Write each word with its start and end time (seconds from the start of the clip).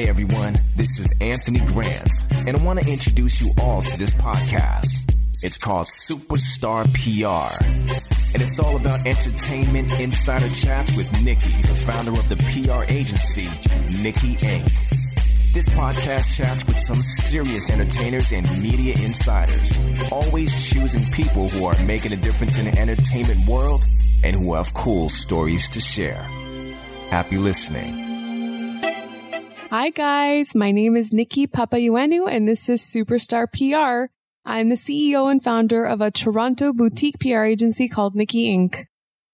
Hey 0.00 0.08
everyone, 0.08 0.54
this 0.80 0.98
is 0.98 1.12
Anthony 1.20 1.58
Grant, 1.58 2.08
and 2.48 2.56
I 2.56 2.64
want 2.64 2.80
to 2.80 2.90
introduce 2.90 3.42
you 3.42 3.52
all 3.60 3.82
to 3.82 3.98
this 3.98 4.08
podcast. 4.12 5.12
It's 5.44 5.58
called 5.58 5.84
Superstar 5.84 6.88
PR, 6.96 7.52
and 7.68 8.40
it's 8.40 8.58
all 8.58 8.76
about 8.76 9.04
entertainment 9.04 9.92
insider 10.00 10.48
chats 10.48 10.96
with 10.96 11.12
Nikki, 11.22 11.52
the 11.68 11.76
founder 11.84 12.18
of 12.18 12.26
the 12.30 12.36
PR 12.48 12.84
agency, 12.90 13.44
Nikki 14.02 14.40
Inc. 14.40 15.52
This 15.52 15.68
podcast 15.68 16.34
chats 16.34 16.64
with 16.64 16.78
some 16.78 16.96
serious 16.96 17.68
entertainers 17.68 18.32
and 18.32 18.48
media 18.62 18.94
insiders, 18.94 20.10
always 20.10 20.72
choosing 20.72 21.04
people 21.12 21.46
who 21.48 21.66
are 21.66 21.76
making 21.84 22.14
a 22.14 22.16
difference 22.16 22.58
in 22.58 22.72
the 22.72 22.80
entertainment 22.80 23.46
world 23.46 23.84
and 24.24 24.34
who 24.34 24.54
have 24.54 24.72
cool 24.72 25.10
stories 25.10 25.68
to 25.68 25.78
share. 25.78 26.24
Happy 27.10 27.36
listening. 27.36 28.09
Hi, 29.70 29.90
guys. 29.90 30.56
My 30.56 30.72
name 30.72 30.96
is 30.96 31.12
Nikki 31.12 31.46
Papayuenu, 31.46 32.28
and 32.28 32.48
this 32.48 32.68
is 32.68 32.82
Superstar 32.82 33.46
PR. 33.46 34.12
I'm 34.44 34.68
the 34.68 34.74
CEO 34.74 35.30
and 35.30 35.40
founder 35.40 35.84
of 35.84 36.00
a 36.00 36.10
Toronto 36.10 36.72
boutique 36.72 37.20
PR 37.20 37.44
agency 37.44 37.86
called 37.86 38.16
Nikki 38.16 38.52
Inc. 38.52 38.86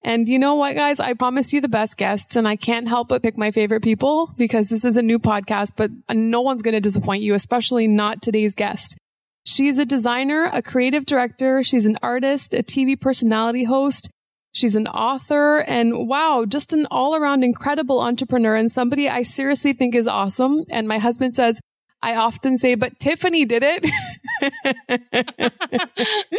And 0.04 0.28
you 0.28 0.38
know 0.38 0.54
what, 0.54 0.74
guys? 0.74 1.00
I 1.00 1.14
promise 1.14 1.54
you 1.54 1.62
the 1.62 1.70
best 1.70 1.96
guests, 1.96 2.36
and 2.36 2.46
I 2.46 2.54
can't 2.54 2.86
help 2.86 3.08
but 3.08 3.22
pick 3.22 3.38
my 3.38 3.50
favorite 3.50 3.82
people 3.82 4.34
because 4.36 4.68
this 4.68 4.84
is 4.84 4.98
a 4.98 5.02
new 5.02 5.18
podcast, 5.18 5.70
but 5.74 5.90
no 6.10 6.42
one's 6.42 6.60
going 6.60 6.74
to 6.74 6.80
disappoint 6.80 7.22
you, 7.22 7.32
especially 7.32 7.88
not 7.88 8.20
today's 8.20 8.54
guest. 8.54 8.98
She's 9.46 9.78
a 9.78 9.86
designer, 9.86 10.50
a 10.52 10.60
creative 10.60 11.06
director, 11.06 11.64
she's 11.64 11.86
an 11.86 11.96
artist, 12.02 12.52
a 12.52 12.62
TV 12.62 13.00
personality 13.00 13.64
host, 13.64 14.10
She's 14.56 14.74
an 14.74 14.86
author 14.86 15.58
and 15.58 16.08
wow, 16.08 16.46
just 16.48 16.72
an 16.72 16.86
all 16.90 17.14
around 17.14 17.44
incredible 17.44 18.00
entrepreneur 18.00 18.56
and 18.56 18.72
somebody 18.72 19.06
I 19.06 19.20
seriously 19.20 19.74
think 19.74 19.94
is 19.94 20.06
awesome. 20.06 20.64
And 20.70 20.88
my 20.88 20.96
husband 20.96 21.34
says, 21.34 21.60
I 22.00 22.14
often 22.14 22.56
say, 22.56 22.74
but 22.74 22.98
Tiffany 22.98 23.44
did 23.44 23.62
it. 23.66 23.84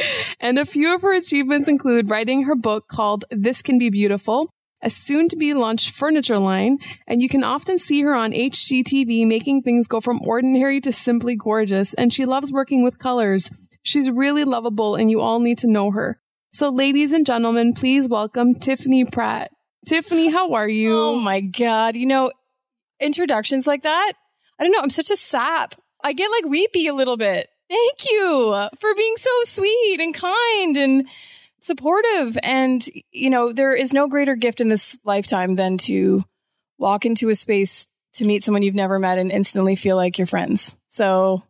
and 0.39 0.57
a 0.57 0.65
few 0.65 0.95
of 0.95 1.03
her 1.03 1.13
achievements 1.13 1.67
include 1.67 2.09
writing 2.09 2.45
her 2.45 2.55
book 2.55 2.87
called 2.87 3.25
This 3.29 3.61
Can 3.61 3.77
Be 3.77 3.91
Beautiful, 3.91 4.49
a 4.81 4.89
soon 4.89 5.29
to 5.29 5.35
be 5.35 5.53
launched 5.53 5.91
furniture 5.91 6.39
line, 6.39 6.79
and 7.05 7.21
you 7.21 7.29
can 7.29 7.43
often 7.43 7.77
see 7.77 8.01
her 8.01 8.15
on 8.15 8.31
HGTV 8.31 9.27
making 9.27 9.61
things 9.61 9.87
go 9.87 10.01
from 10.01 10.21
ordinary 10.25 10.81
to 10.81 10.91
simply 10.91 11.35
gorgeous, 11.35 11.93
and 11.93 12.11
she 12.11 12.25
loves 12.25 12.51
working 12.51 12.83
with 12.83 12.97
colors. 12.97 13.51
She's 13.83 14.09
really 14.09 14.43
lovable 14.43 14.95
and 14.95 15.11
you 15.11 15.21
all 15.21 15.39
need 15.39 15.59
to 15.59 15.67
know 15.67 15.91
her. 15.91 16.19
So, 16.51 16.69
ladies 16.69 17.11
and 17.11 17.25
gentlemen, 17.25 17.73
please 17.73 18.07
welcome 18.07 18.55
Tiffany 18.55 19.05
Pratt. 19.05 19.51
Tiffany, 19.85 20.29
how 20.29 20.53
are 20.53 20.67
you? 20.67 20.97
Oh 20.97 21.15
my 21.15 21.41
God. 21.41 21.95
You 21.95 22.05
know, 22.05 22.31
introductions 22.99 23.67
like 23.67 23.83
that, 23.83 24.13
I 24.59 24.63
don't 24.63 24.71
know. 24.71 24.79
I'm 24.79 24.89
such 24.89 25.11
a 25.11 25.17
sap. 25.17 25.75
I 26.03 26.13
get 26.13 26.31
like 26.31 26.45
weepy 26.45 26.87
a 26.87 26.93
little 26.93 27.17
bit. 27.17 27.47
Thank 27.69 28.09
you 28.09 28.67
for 28.79 28.95
being 28.95 29.15
so 29.17 29.29
sweet 29.43 29.99
and 29.99 30.13
kind 30.13 30.77
and 30.77 31.07
supportive. 31.59 32.37
And, 32.41 32.85
you 33.11 33.29
know, 33.29 33.51
there 33.51 33.75
is 33.75 33.93
no 33.93 34.07
greater 34.07 34.35
gift 34.35 34.61
in 34.61 34.69
this 34.69 34.97
lifetime 35.03 35.55
than 35.55 35.77
to 35.79 36.23
walk 36.77 37.05
into 37.05 37.29
a 37.29 37.35
space 37.35 37.87
to 38.13 38.25
meet 38.25 38.43
someone 38.43 38.63
you've 38.63 38.73
never 38.73 38.99
met 38.99 39.17
and 39.17 39.31
instantly 39.31 39.75
feel 39.75 39.95
like 39.95 40.17
you're 40.17 40.27
friends. 40.27 40.77
So, 40.87 41.43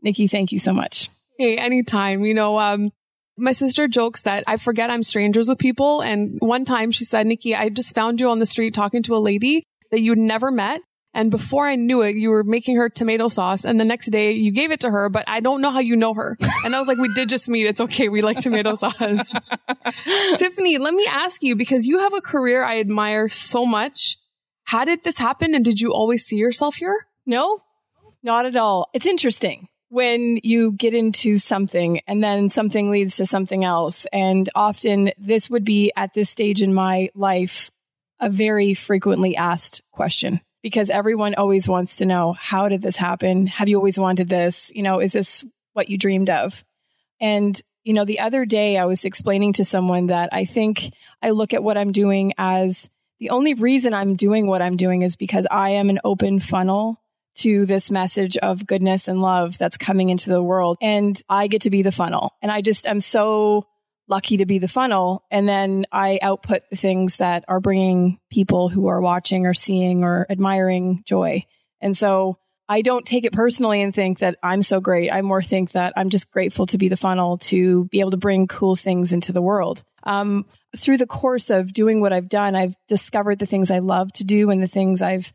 Nikki, 0.00 0.28
thank 0.28 0.52
you 0.52 0.58
so 0.58 0.72
much. 0.72 1.08
Hey, 1.38 1.56
anytime. 1.56 2.24
You 2.24 2.34
know, 2.34 2.58
um, 2.58 2.92
my 3.36 3.52
sister 3.52 3.88
jokes 3.88 4.22
that 4.22 4.44
I 4.46 4.56
forget 4.56 4.90
I'm 4.90 5.02
strangers 5.02 5.48
with 5.48 5.58
people. 5.58 6.00
And 6.00 6.36
one 6.40 6.64
time 6.64 6.90
she 6.90 7.04
said, 7.04 7.26
Nikki, 7.26 7.54
I 7.54 7.68
just 7.68 7.94
found 7.94 8.20
you 8.20 8.28
on 8.28 8.38
the 8.38 8.46
street 8.46 8.74
talking 8.74 9.02
to 9.04 9.16
a 9.16 9.18
lady 9.18 9.64
that 9.90 10.00
you'd 10.00 10.18
never 10.18 10.50
met. 10.50 10.80
And 11.16 11.30
before 11.30 11.68
I 11.68 11.76
knew 11.76 12.02
it, 12.02 12.16
you 12.16 12.30
were 12.30 12.42
making 12.42 12.76
her 12.76 12.88
tomato 12.88 13.28
sauce. 13.28 13.64
And 13.64 13.78
the 13.78 13.84
next 13.84 14.08
day 14.08 14.32
you 14.32 14.50
gave 14.50 14.72
it 14.72 14.80
to 14.80 14.90
her, 14.90 15.08
but 15.08 15.24
I 15.28 15.38
don't 15.38 15.60
know 15.60 15.70
how 15.70 15.78
you 15.78 15.94
know 15.94 16.12
her. 16.14 16.36
And 16.64 16.74
I 16.74 16.80
was 16.80 16.88
like, 16.88 16.98
we 16.98 17.12
did 17.14 17.28
just 17.28 17.48
meet. 17.48 17.66
It's 17.66 17.80
okay. 17.80 18.08
We 18.08 18.20
like 18.20 18.38
tomato 18.38 18.74
sauce. 18.74 19.30
Tiffany, 20.36 20.78
let 20.78 20.92
me 20.92 21.06
ask 21.08 21.42
you, 21.42 21.54
because 21.54 21.86
you 21.86 22.00
have 22.00 22.14
a 22.14 22.20
career 22.20 22.64
I 22.64 22.80
admire 22.80 23.28
so 23.28 23.64
much. 23.64 24.18
How 24.64 24.84
did 24.84 25.04
this 25.04 25.18
happen? 25.18 25.54
And 25.54 25.64
did 25.64 25.80
you 25.80 25.92
always 25.92 26.24
see 26.24 26.36
yourself 26.36 26.76
here? 26.76 27.06
No, 27.26 27.60
not 28.24 28.44
at 28.44 28.56
all. 28.56 28.88
It's 28.92 29.06
interesting 29.06 29.68
when 29.94 30.40
you 30.42 30.72
get 30.72 30.92
into 30.92 31.38
something 31.38 32.00
and 32.08 32.22
then 32.22 32.50
something 32.50 32.90
leads 32.90 33.18
to 33.18 33.24
something 33.24 33.62
else. 33.62 34.06
And 34.12 34.50
often 34.56 35.12
this 35.16 35.48
would 35.48 35.64
be 35.64 35.92
at 35.94 36.14
this 36.14 36.28
stage 36.28 36.62
in 36.62 36.74
my 36.74 37.10
life 37.14 37.70
a 38.18 38.28
very 38.28 38.74
frequently 38.74 39.36
asked 39.36 39.82
question 39.92 40.40
because 40.64 40.90
everyone 40.90 41.36
always 41.36 41.68
wants 41.68 41.96
to 41.96 42.06
know 42.06 42.32
how 42.32 42.68
did 42.68 42.82
this 42.82 42.96
happen? 42.96 43.46
Have 43.46 43.68
you 43.68 43.76
always 43.76 43.96
wanted 43.96 44.28
this? 44.28 44.72
You 44.74 44.82
know, 44.82 44.98
is 44.98 45.12
this 45.12 45.44
what 45.74 45.88
you 45.88 45.96
dreamed 45.96 46.28
of? 46.28 46.64
And 47.20 47.60
you 47.84 47.92
know, 47.92 48.04
the 48.04 48.18
other 48.18 48.44
day 48.44 48.76
I 48.76 48.86
was 48.86 49.04
explaining 49.04 49.52
to 49.54 49.64
someone 49.64 50.08
that 50.08 50.30
I 50.32 50.44
think 50.44 50.90
I 51.22 51.30
look 51.30 51.54
at 51.54 51.62
what 51.62 51.78
I'm 51.78 51.92
doing 51.92 52.32
as 52.36 52.90
the 53.20 53.30
only 53.30 53.54
reason 53.54 53.94
I'm 53.94 54.16
doing 54.16 54.48
what 54.48 54.60
I'm 54.60 54.76
doing 54.76 55.02
is 55.02 55.14
because 55.14 55.46
I 55.48 55.70
am 55.70 55.88
an 55.88 56.00
open 56.02 56.40
funnel 56.40 56.98
to 57.36 57.66
this 57.66 57.90
message 57.90 58.36
of 58.38 58.66
goodness 58.66 59.08
and 59.08 59.20
love 59.20 59.58
that's 59.58 59.76
coming 59.76 60.10
into 60.10 60.30
the 60.30 60.42
world. 60.42 60.78
And 60.80 61.20
I 61.28 61.46
get 61.46 61.62
to 61.62 61.70
be 61.70 61.82
the 61.82 61.92
funnel. 61.92 62.32
And 62.42 62.50
I 62.50 62.60
just 62.60 62.86
am 62.86 63.00
so 63.00 63.66
lucky 64.08 64.38
to 64.38 64.46
be 64.46 64.58
the 64.58 64.68
funnel. 64.68 65.24
And 65.30 65.48
then 65.48 65.86
I 65.90 66.18
output 66.22 66.62
the 66.70 66.76
things 66.76 67.18
that 67.18 67.44
are 67.48 67.60
bringing 67.60 68.18
people 68.30 68.68
who 68.68 68.86
are 68.88 69.00
watching 69.00 69.46
or 69.46 69.54
seeing 69.54 70.04
or 70.04 70.26
admiring 70.28 71.02
joy. 71.06 71.42
And 71.80 71.96
so 71.96 72.38
I 72.68 72.80
don't 72.80 73.06
take 73.06 73.26
it 73.26 73.32
personally 73.32 73.82
and 73.82 73.94
think 73.94 74.20
that 74.20 74.38
I'm 74.42 74.62
so 74.62 74.80
great. 74.80 75.10
I 75.12 75.20
more 75.22 75.42
think 75.42 75.72
that 75.72 75.92
I'm 75.96 76.08
just 76.08 76.30
grateful 76.30 76.66
to 76.66 76.78
be 76.78 76.88
the 76.88 76.96
funnel 76.96 77.38
to 77.38 77.84
be 77.86 78.00
able 78.00 78.12
to 78.12 78.16
bring 78.16 78.46
cool 78.46 78.74
things 78.74 79.12
into 79.12 79.32
the 79.32 79.42
world. 79.42 79.82
Um, 80.02 80.46
through 80.76 80.96
the 80.98 81.06
course 81.06 81.50
of 81.50 81.72
doing 81.72 82.00
what 82.00 82.12
I've 82.12 82.28
done, 82.28 82.56
I've 82.56 82.74
discovered 82.88 83.38
the 83.38 83.46
things 83.46 83.70
I 83.70 83.80
love 83.80 84.12
to 84.14 84.24
do 84.24 84.50
and 84.50 84.62
the 84.62 84.68
things 84.68 85.02
I've 85.02 85.32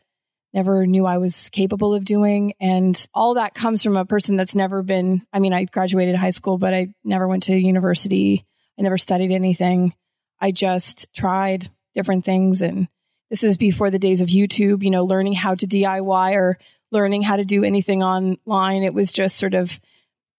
never 0.53 0.85
knew 0.85 1.05
I 1.05 1.17
was 1.17 1.49
capable 1.49 1.93
of 1.93 2.05
doing. 2.05 2.53
And 2.59 3.07
all 3.13 3.35
that 3.35 3.53
comes 3.53 3.83
from 3.83 3.97
a 3.97 4.05
person 4.05 4.35
that's 4.35 4.55
never 4.55 4.81
been, 4.81 5.25
I 5.31 5.39
mean, 5.39 5.53
I 5.53 5.65
graduated 5.65 6.15
high 6.15 6.29
school, 6.31 6.57
but 6.57 6.73
I 6.73 6.93
never 7.03 7.27
went 7.27 7.43
to 7.43 7.57
university. 7.57 8.45
I 8.77 8.81
never 8.81 8.97
studied 8.97 9.31
anything. 9.31 9.93
I 10.39 10.51
just 10.51 11.13
tried 11.13 11.69
different 11.93 12.25
things. 12.25 12.61
And 12.61 12.87
this 13.29 13.43
is 13.43 13.57
before 13.57 13.91
the 13.91 13.99
days 13.99 14.21
of 14.21 14.29
YouTube, 14.29 14.83
you 14.83 14.89
know, 14.89 15.05
learning 15.05 15.33
how 15.33 15.55
to 15.55 15.67
DIY 15.67 16.35
or 16.35 16.57
learning 16.91 17.21
how 17.21 17.35
to 17.35 17.45
do 17.45 17.63
anything 17.63 18.01
online. 18.01 18.83
It 18.83 18.93
was 18.93 19.11
just 19.11 19.37
sort 19.37 19.53
of 19.53 19.79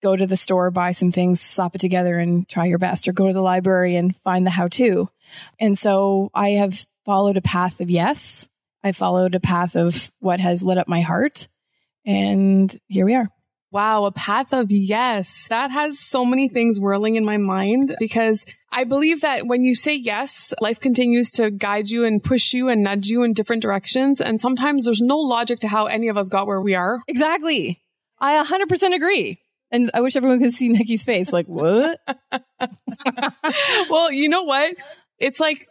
go 0.03 0.17
to 0.17 0.27
the 0.27 0.37
store, 0.37 0.71
buy 0.71 0.93
some 0.93 1.13
things, 1.13 1.41
slap 1.41 1.75
it 1.75 1.81
together 1.81 2.19
and 2.19 2.49
try 2.49 2.65
your 2.65 2.79
best, 2.79 3.07
or 3.07 3.13
go 3.13 3.27
to 3.27 3.33
the 3.33 3.43
library 3.43 3.97
and 3.97 4.17
find 4.17 4.47
the 4.47 4.51
how 4.51 4.69
to. 4.69 5.09
And 5.61 5.79
so 5.79 6.31
I 6.35 6.51
have 6.51 6.85
followed 7.05 7.37
a 7.37 7.43
path 7.43 7.81
of 7.81 7.91
yes 7.91 8.49
I 8.83 8.93
followed 8.93 9.35
a 9.35 9.41
path 9.41 9.77
of 9.77 10.11
what 10.21 10.41
has 10.41 10.65
lit 10.65 10.79
up 10.79 10.89
my 10.89 11.01
heart. 11.01 11.49
And 12.07 12.75
here 12.87 13.05
we 13.05 13.15
are. 13.15 13.29
Wow, 13.73 14.05
a 14.05 14.13
path 14.13 14.53
of 14.53 14.71
yes. 14.71 15.47
That 15.49 15.71
has 15.71 16.01
so 16.01 16.25
many 16.25 16.49
things 16.49 16.81
whirling 16.81 17.15
in 17.15 17.25
my 17.25 17.37
mind 17.37 17.95
because 18.01 18.45
I 18.73 18.83
believe 18.83 19.21
that 19.21 19.47
when 19.47 19.63
you 19.63 19.77
say 19.77 19.95
yes, 19.95 20.53
life 20.61 20.81
continues 20.81 21.31
to 21.33 21.53
guide 21.53 21.89
you 21.89 22.05
and 22.05 22.23
push 22.23 22.53
you 22.53 22.69
and 22.69 22.83
nudge 22.83 23.07
you 23.07 23.23
in 23.23 23.33
different 23.33 23.63
directions. 23.63 24.21
And 24.21 24.41
sometimes 24.41 24.87
there's 24.87 25.01
no 25.01 25.19
logic 25.19 25.61
to 25.61 25.69
how 25.69 25.87
any 25.87 26.09
of 26.09 26.19
us 26.19 26.29
got 26.29 26.49
where 26.49 26.61
we 26.61 26.75
are. 26.75 27.01
Exactly. 27.07 27.81
I 28.19 28.43
100% 28.43 28.95
agree. 28.95 29.39
And 29.71 29.91
I 29.95 30.01
wish 30.01 30.17
everyone 30.17 30.41
could 30.41 30.53
see 30.53 30.69
Nikki's 30.69 31.05
face. 31.05 31.33
Like, 31.33 31.47
what? 31.47 32.01
well, 33.89 34.11
you 34.11 34.29
know 34.29 34.43
what? 34.43 34.75
It's 35.19 35.39
like 35.39 35.69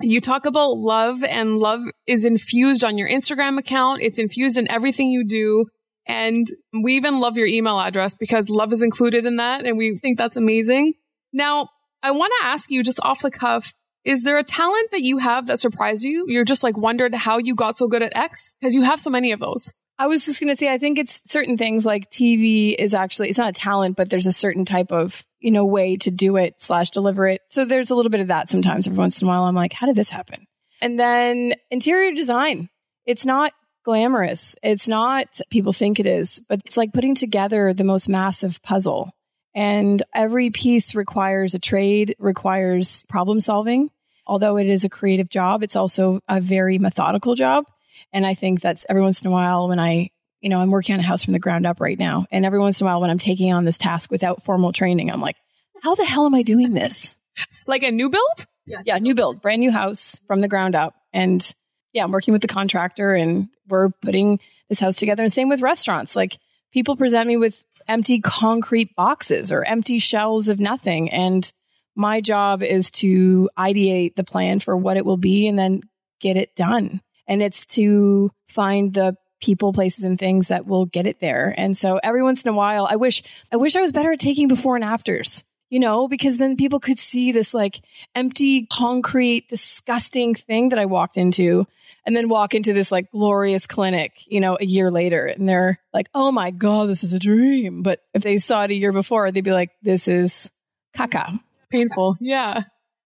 you 0.00 0.20
talk 0.20 0.46
about 0.46 0.78
love 0.78 1.22
and 1.22 1.58
love 1.58 1.82
is 2.06 2.24
infused 2.24 2.82
on 2.82 2.96
your 2.96 3.08
Instagram 3.08 3.58
account. 3.58 4.02
It's 4.02 4.18
infused 4.18 4.56
in 4.56 4.70
everything 4.70 5.08
you 5.08 5.26
do. 5.26 5.66
And 6.06 6.46
we 6.82 6.96
even 6.96 7.20
love 7.20 7.36
your 7.36 7.46
email 7.46 7.78
address 7.78 8.14
because 8.14 8.48
love 8.48 8.72
is 8.72 8.82
included 8.82 9.26
in 9.26 9.36
that. 9.36 9.66
And 9.66 9.76
we 9.76 9.96
think 9.96 10.18
that's 10.18 10.36
amazing. 10.36 10.94
Now, 11.32 11.68
I 12.02 12.10
want 12.10 12.32
to 12.40 12.46
ask 12.46 12.70
you 12.70 12.82
just 12.82 13.00
off 13.02 13.20
the 13.20 13.30
cuff, 13.30 13.72
is 14.04 14.24
there 14.24 14.38
a 14.38 14.44
talent 14.44 14.90
that 14.90 15.02
you 15.02 15.18
have 15.18 15.46
that 15.46 15.60
surprised 15.60 16.02
you? 16.02 16.24
You're 16.26 16.44
just 16.44 16.64
like 16.64 16.76
wondered 16.76 17.14
how 17.14 17.38
you 17.38 17.54
got 17.54 17.76
so 17.76 17.86
good 17.86 18.02
at 18.02 18.16
X 18.16 18.56
because 18.60 18.74
you 18.74 18.82
have 18.82 19.00
so 19.00 19.10
many 19.10 19.30
of 19.30 19.38
those. 19.38 19.72
I 19.98 20.06
was 20.06 20.24
just 20.24 20.40
going 20.40 20.50
to 20.50 20.56
say, 20.56 20.72
I 20.72 20.78
think 20.78 20.98
it's 20.98 21.22
certain 21.30 21.56
things 21.56 21.86
like 21.86 22.10
TV 22.10 22.74
is 22.76 22.94
actually, 22.94 23.28
it's 23.28 23.38
not 23.38 23.50
a 23.50 23.52
talent, 23.52 23.96
but 23.96 24.10
there's 24.10 24.26
a 24.26 24.32
certain 24.32 24.64
type 24.64 24.90
of, 24.90 25.24
you 25.38 25.50
know, 25.50 25.64
way 25.64 25.96
to 25.98 26.10
do 26.10 26.36
it 26.36 26.60
slash 26.60 26.90
deliver 26.90 27.26
it. 27.26 27.40
So 27.50 27.64
there's 27.64 27.90
a 27.90 27.94
little 27.94 28.10
bit 28.10 28.20
of 28.20 28.28
that 28.28 28.48
sometimes 28.48 28.86
every 28.86 28.98
once 28.98 29.20
in 29.20 29.28
a 29.28 29.30
while. 29.30 29.44
I'm 29.44 29.54
like, 29.54 29.72
how 29.72 29.86
did 29.86 29.96
this 29.96 30.10
happen? 30.10 30.46
And 30.80 30.98
then 30.98 31.54
interior 31.70 32.12
design. 32.12 32.68
It's 33.06 33.24
not 33.24 33.52
glamorous. 33.84 34.56
It's 34.62 34.88
not 34.88 35.40
people 35.50 35.72
think 35.72 36.00
it 36.00 36.06
is, 36.06 36.40
but 36.48 36.60
it's 36.64 36.76
like 36.76 36.92
putting 36.92 37.14
together 37.14 37.72
the 37.72 37.84
most 37.84 38.08
massive 38.08 38.62
puzzle. 38.62 39.12
And 39.54 40.02
every 40.14 40.50
piece 40.50 40.94
requires 40.94 41.54
a 41.54 41.58
trade, 41.58 42.16
requires 42.18 43.04
problem 43.08 43.40
solving. 43.40 43.90
Although 44.26 44.56
it 44.56 44.66
is 44.66 44.84
a 44.84 44.88
creative 44.88 45.28
job, 45.28 45.62
it's 45.62 45.76
also 45.76 46.20
a 46.28 46.40
very 46.40 46.78
methodical 46.78 47.34
job. 47.34 47.64
And 48.12 48.26
I 48.26 48.34
think 48.34 48.60
that's 48.60 48.86
every 48.88 49.02
once 49.02 49.22
in 49.22 49.28
a 49.28 49.32
while 49.32 49.68
when 49.68 49.80
I 49.80 50.10
you 50.42 50.48
know, 50.48 50.58
I'm 50.58 50.70
working 50.70 50.92
on 50.92 51.00
a 51.00 51.04
house 51.04 51.24
from 51.24 51.32
the 51.32 51.38
ground 51.38 51.66
up 51.66 51.80
right 51.80 51.98
now. 51.98 52.26
And 52.30 52.44
every 52.44 52.58
once 52.58 52.80
in 52.80 52.86
a 52.86 52.90
while, 52.90 53.00
when 53.00 53.10
I'm 53.10 53.18
taking 53.18 53.52
on 53.52 53.64
this 53.64 53.78
task 53.78 54.10
without 54.10 54.42
formal 54.42 54.72
training, 54.72 55.10
I'm 55.10 55.20
like, 55.20 55.36
how 55.82 55.94
the 55.94 56.04
hell 56.04 56.26
am 56.26 56.34
I 56.34 56.42
doing 56.42 56.74
this? 56.74 57.14
like 57.66 57.84
a 57.84 57.90
new 57.92 58.10
build? 58.10 58.46
Yeah. 58.66 58.82
Yeah. 58.84 58.98
New 58.98 59.14
build, 59.14 59.40
brand 59.40 59.60
new 59.60 59.70
house 59.70 60.20
from 60.26 60.40
the 60.40 60.48
ground 60.48 60.74
up. 60.74 60.94
And 61.12 61.54
yeah, 61.92 62.02
I'm 62.02 62.10
working 62.10 62.32
with 62.32 62.42
the 62.42 62.48
contractor 62.48 63.14
and 63.14 63.48
we're 63.68 63.90
putting 63.90 64.40
this 64.68 64.80
house 64.80 64.96
together. 64.96 65.22
And 65.22 65.32
same 65.32 65.48
with 65.48 65.62
restaurants. 65.62 66.16
Like 66.16 66.36
people 66.72 66.96
present 66.96 67.28
me 67.28 67.36
with 67.36 67.64
empty 67.86 68.20
concrete 68.20 68.96
boxes 68.96 69.52
or 69.52 69.62
empty 69.62 69.98
shells 69.98 70.48
of 70.48 70.58
nothing. 70.58 71.10
And 71.10 71.50
my 71.94 72.20
job 72.20 72.62
is 72.62 72.90
to 72.92 73.48
ideate 73.56 74.16
the 74.16 74.24
plan 74.24 74.58
for 74.58 74.76
what 74.76 74.96
it 74.96 75.04
will 75.04 75.16
be 75.16 75.46
and 75.46 75.58
then 75.58 75.82
get 76.20 76.36
it 76.36 76.56
done. 76.56 77.00
And 77.26 77.42
it's 77.42 77.66
to 77.66 78.30
find 78.48 78.92
the 78.92 79.16
people, 79.40 79.72
places, 79.72 80.04
and 80.04 80.18
things 80.18 80.48
that 80.48 80.66
will 80.66 80.86
get 80.86 81.06
it 81.06 81.20
there. 81.20 81.54
And 81.56 81.76
so 81.76 81.98
every 82.02 82.22
once 82.22 82.44
in 82.44 82.52
a 82.52 82.56
while, 82.56 82.86
I 82.88 82.96
wish, 82.96 83.22
I 83.52 83.56
wish 83.56 83.76
I 83.76 83.80
was 83.80 83.92
better 83.92 84.12
at 84.12 84.20
taking 84.20 84.48
before 84.48 84.76
and 84.76 84.84
afters, 84.84 85.44
you 85.68 85.80
know, 85.80 86.08
because 86.08 86.38
then 86.38 86.56
people 86.56 86.80
could 86.80 86.98
see 86.98 87.32
this 87.32 87.52
like 87.52 87.80
empty, 88.14 88.66
concrete, 88.66 89.48
disgusting 89.48 90.34
thing 90.34 90.68
that 90.70 90.78
I 90.78 90.86
walked 90.86 91.16
into 91.16 91.66
and 92.06 92.16
then 92.16 92.28
walk 92.28 92.54
into 92.54 92.72
this 92.72 92.92
like 92.92 93.10
glorious 93.10 93.66
clinic, 93.66 94.12
you 94.26 94.40
know, 94.40 94.56
a 94.60 94.64
year 94.64 94.90
later. 94.90 95.26
And 95.26 95.48
they're 95.48 95.78
like, 95.92 96.08
oh 96.14 96.32
my 96.32 96.50
God, 96.50 96.88
this 96.88 97.04
is 97.04 97.12
a 97.12 97.18
dream. 97.18 97.82
But 97.82 98.00
if 98.14 98.22
they 98.22 98.38
saw 98.38 98.64
it 98.64 98.70
a 98.70 98.74
year 98.74 98.92
before, 98.92 99.30
they'd 99.30 99.42
be 99.42 99.52
like, 99.52 99.70
this 99.82 100.08
is 100.08 100.50
caca. 100.96 101.38
Painful. 101.70 102.16
Yeah. 102.20 102.62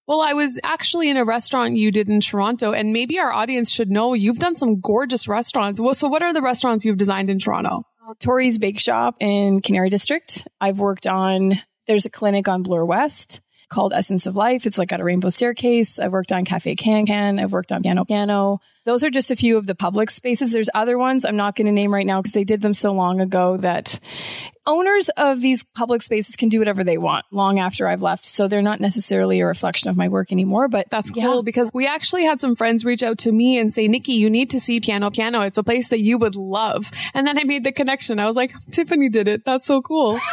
Well, 0.06 0.20
I 0.20 0.34
was 0.34 0.60
actually 0.62 1.10
in 1.10 1.16
a 1.16 1.24
restaurant 1.24 1.76
you 1.76 1.90
did 1.90 2.08
in 2.08 2.20
Toronto, 2.20 2.72
and 2.72 2.92
maybe 2.92 3.18
our 3.18 3.32
audience 3.32 3.70
should 3.70 3.90
know 3.90 4.14
you've 4.14 4.38
done 4.38 4.54
some 4.54 4.80
gorgeous 4.80 5.26
restaurants. 5.26 5.80
Well, 5.80 5.94
so, 5.94 6.08
what 6.08 6.22
are 6.22 6.32
the 6.32 6.42
restaurants 6.42 6.84
you've 6.84 6.96
designed 6.96 7.28
in 7.28 7.38
Toronto? 7.38 7.82
Tori's 8.20 8.58
Bake 8.58 8.78
Shop 8.78 9.16
in 9.18 9.60
Canary 9.60 9.90
District. 9.90 10.46
I've 10.60 10.78
worked 10.78 11.08
on, 11.08 11.54
there's 11.88 12.06
a 12.06 12.10
clinic 12.10 12.46
on 12.46 12.62
Bloor 12.62 12.84
West 12.84 13.40
called 13.68 13.92
Essence 13.92 14.26
of 14.26 14.36
Life. 14.36 14.66
It's 14.66 14.78
like 14.78 14.88
got 14.88 15.00
a 15.00 15.04
rainbow 15.04 15.28
staircase. 15.28 15.98
I've 15.98 16.12
worked 16.12 16.32
on 16.32 16.44
Cafe 16.44 16.76
Can 16.76 17.06
Can. 17.06 17.38
I've 17.38 17.52
worked 17.52 17.72
on 17.72 17.82
Piano 17.82 18.04
Piano. 18.04 18.60
Those 18.84 19.02
are 19.02 19.10
just 19.10 19.30
a 19.30 19.36
few 19.36 19.56
of 19.56 19.66
the 19.66 19.74
public 19.74 20.10
spaces. 20.10 20.52
There's 20.52 20.70
other 20.72 20.96
ones 20.96 21.24
I'm 21.24 21.36
not 21.36 21.56
going 21.56 21.66
to 21.66 21.72
name 21.72 21.92
right 21.92 22.06
now 22.06 22.20
because 22.20 22.32
they 22.32 22.44
did 22.44 22.62
them 22.62 22.74
so 22.74 22.92
long 22.92 23.20
ago 23.20 23.56
that 23.56 23.98
owners 24.66 25.08
of 25.10 25.40
these 25.40 25.64
public 25.64 26.02
spaces 26.02 26.36
can 26.36 26.48
do 26.48 26.58
whatever 26.58 26.84
they 26.84 26.98
want 26.98 27.24
long 27.30 27.58
after 27.58 27.88
I've 27.88 28.02
left. 28.02 28.24
So 28.24 28.48
they're 28.48 28.62
not 28.62 28.80
necessarily 28.80 29.40
a 29.40 29.46
reflection 29.46 29.90
of 29.90 29.96
my 29.96 30.08
work 30.08 30.32
anymore, 30.32 30.68
but 30.68 30.88
that's 30.88 31.10
cool 31.10 31.36
yeah. 31.36 31.42
because 31.44 31.70
we 31.72 31.86
actually 31.86 32.24
had 32.24 32.40
some 32.40 32.56
friends 32.56 32.84
reach 32.84 33.02
out 33.02 33.18
to 33.18 33.32
me 33.32 33.58
and 33.58 33.72
say, 33.72 33.88
Nikki, 33.88 34.12
you 34.12 34.30
need 34.30 34.50
to 34.50 34.60
see 34.60 34.80
Piano 34.80 35.10
Piano. 35.10 35.40
It's 35.40 35.58
a 35.58 35.64
place 35.64 35.88
that 35.88 36.00
you 36.00 36.18
would 36.18 36.36
love. 36.36 36.90
And 37.14 37.26
then 37.26 37.38
I 37.38 37.44
made 37.44 37.64
the 37.64 37.72
connection. 37.72 38.18
I 38.18 38.26
was 38.26 38.36
like, 38.36 38.52
Tiffany 38.70 39.08
did 39.08 39.28
it. 39.28 39.44
That's 39.44 39.66
so 39.66 39.82
cool. 39.82 40.20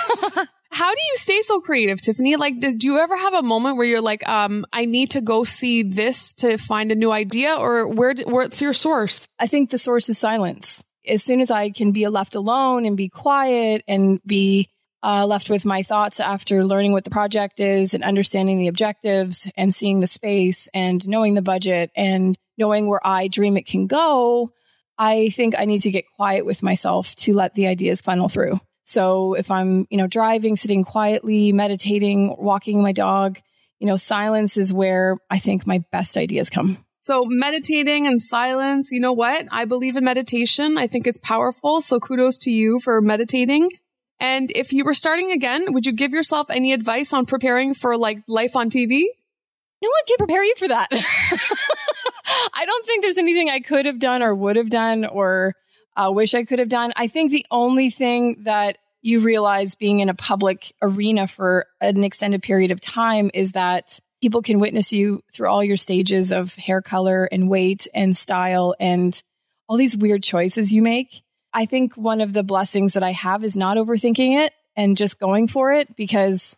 How 0.73 0.91
do 0.91 0.99
you 0.99 1.17
stay 1.17 1.43
so 1.43 1.61
creative, 1.61 2.01
Tiffany? 2.01 2.35
Like, 2.35 2.59
do 2.59 2.75
you 2.81 2.97
ever 2.97 3.15
have 3.15 3.35
a 3.35 3.43
moment 3.43 3.77
where 3.77 3.85
you're 3.85 4.01
like, 4.01 4.27
um, 4.27 4.65
I 4.73 4.85
need 4.85 5.11
to 5.11 5.21
go 5.21 5.43
see 5.43 5.83
this 5.83 6.33
to 6.33 6.57
find 6.57 6.91
a 6.91 6.95
new 6.95 7.11
idea, 7.11 7.53
or 7.53 7.87
where? 7.87 8.15
Where's 8.25 8.59
your 8.59 8.73
source? 8.73 9.29
I 9.37 9.45
think 9.45 9.69
the 9.69 9.77
source 9.77 10.09
is 10.09 10.17
silence. 10.17 10.83
As 11.07 11.23
soon 11.23 11.41
as 11.41 11.51
I 11.51 11.69
can 11.69 11.91
be 11.91 12.07
left 12.07 12.33
alone 12.33 12.87
and 12.87 12.97
be 12.97 13.07
quiet 13.07 13.83
and 13.87 14.19
be 14.25 14.67
uh, 15.03 15.27
left 15.27 15.47
with 15.47 15.63
my 15.63 15.83
thoughts 15.83 16.19
after 16.19 16.65
learning 16.65 16.93
what 16.93 17.03
the 17.03 17.11
project 17.11 17.59
is 17.59 17.93
and 17.93 18.03
understanding 18.03 18.57
the 18.57 18.67
objectives 18.67 19.51
and 19.55 19.75
seeing 19.75 19.99
the 19.99 20.07
space 20.07 20.69
and 20.73 21.07
knowing 21.07 21.35
the 21.35 21.43
budget 21.43 21.91
and 21.95 22.35
knowing 22.57 22.87
where 22.87 23.05
I 23.05 23.27
dream 23.27 23.57
it 23.57 23.67
can 23.67 23.85
go, 23.85 24.49
I 24.97 25.29
think 25.29 25.53
I 25.55 25.65
need 25.65 25.81
to 25.81 25.91
get 25.91 26.05
quiet 26.15 26.47
with 26.47 26.63
myself 26.63 27.13
to 27.17 27.33
let 27.33 27.53
the 27.53 27.67
ideas 27.67 28.01
funnel 28.01 28.27
through. 28.27 28.59
So 28.83 29.33
if 29.33 29.49
I'm, 29.49 29.87
you 29.89 29.97
know, 29.97 30.07
driving, 30.07 30.55
sitting 30.55 30.83
quietly, 30.83 31.51
meditating, 31.51 32.35
walking 32.37 32.81
my 32.81 32.91
dog, 32.91 33.39
you 33.79 33.87
know, 33.87 33.95
silence 33.95 34.57
is 34.57 34.73
where 34.73 35.17
I 35.29 35.39
think 35.39 35.65
my 35.65 35.83
best 35.91 36.17
ideas 36.17 36.49
come. 36.49 36.77
So 37.01 37.25
meditating 37.25 38.07
and 38.07 38.21
silence, 38.21 38.91
you 38.91 39.01
know 39.01 39.11
what? 39.11 39.45
I 39.51 39.65
believe 39.65 39.97
in 39.97 40.05
meditation. 40.05 40.77
I 40.77 40.87
think 40.87 41.05
it's 41.05 41.17
powerful. 41.17 41.81
So 41.81 41.99
kudos 41.99 42.37
to 42.39 42.51
you 42.51 42.79
for 42.79 43.01
meditating. 43.01 43.71
And 44.19 44.49
if 44.55 44.71
you 44.71 44.85
were 44.85 44.93
starting 44.93 45.31
again, 45.31 45.73
would 45.73 45.85
you 45.85 45.91
give 45.91 46.13
yourself 46.13 46.49
any 46.49 46.71
advice 46.71 47.11
on 47.11 47.25
preparing 47.25 47.73
for 47.73 47.97
like 47.97 48.19
life 48.29 48.55
on 48.55 48.69
TV? 48.69 49.03
No 49.81 49.89
one 49.89 50.05
can 50.07 50.17
prepare 50.17 50.45
you 50.45 50.55
for 50.55 50.69
that. 50.69 50.87
I 52.53 52.65
don't 52.65 52.85
think 52.85 53.01
there's 53.01 53.17
anything 53.17 53.49
I 53.49 53.59
could 53.59 53.85
have 53.85 53.99
done 53.99 54.23
or 54.23 54.33
would 54.33 54.55
have 54.55 54.69
done 54.69 55.03
or 55.03 55.55
uh, 55.95 56.11
wish 56.13 56.33
I 56.33 56.43
could 56.43 56.59
have 56.59 56.69
done. 56.69 56.91
I 56.95 57.07
think 57.07 57.31
the 57.31 57.45
only 57.51 57.89
thing 57.89 58.43
that 58.43 58.77
you 59.01 59.19
realize 59.19 59.75
being 59.75 59.99
in 59.99 60.09
a 60.09 60.13
public 60.13 60.73
arena 60.81 61.27
for 61.27 61.65
an 61.81 62.03
extended 62.03 62.41
period 62.41 62.71
of 62.71 62.79
time 62.79 63.29
is 63.33 63.51
that 63.51 63.99
people 64.21 64.41
can 64.41 64.59
witness 64.59 64.93
you 64.93 65.21
through 65.33 65.49
all 65.49 65.63
your 65.63 65.75
stages 65.75 66.31
of 66.31 66.55
hair 66.55 66.81
color 66.81 67.25
and 67.25 67.49
weight 67.49 67.87
and 67.93 68.15
style 68.15 68.73
and 68.79 69.21
all 69.67 69.75
these 69.75 69.97
weird 69.97 70.23
choices 70.23 70.71
you 70.71 70.81
make. 70.81 71.21
I 71.53 71.65
think 71.65 71.95
one 71.95 72.21
of 72.21 72.31
the 72.31 72.43
blessings 72.43 72.93
that 72.93 73.03
I 73.03 73.11
have 73.11 73.43
is 73.43 73.57
not 73.57 73.77
overthinking 73.77 74.45
it 74.45 74.53
and 74.77 74.97
just 74.97 75.19
going 75.19 75.47
for 75.47 75.73
it 75.73 75.95
because 75.97 76.55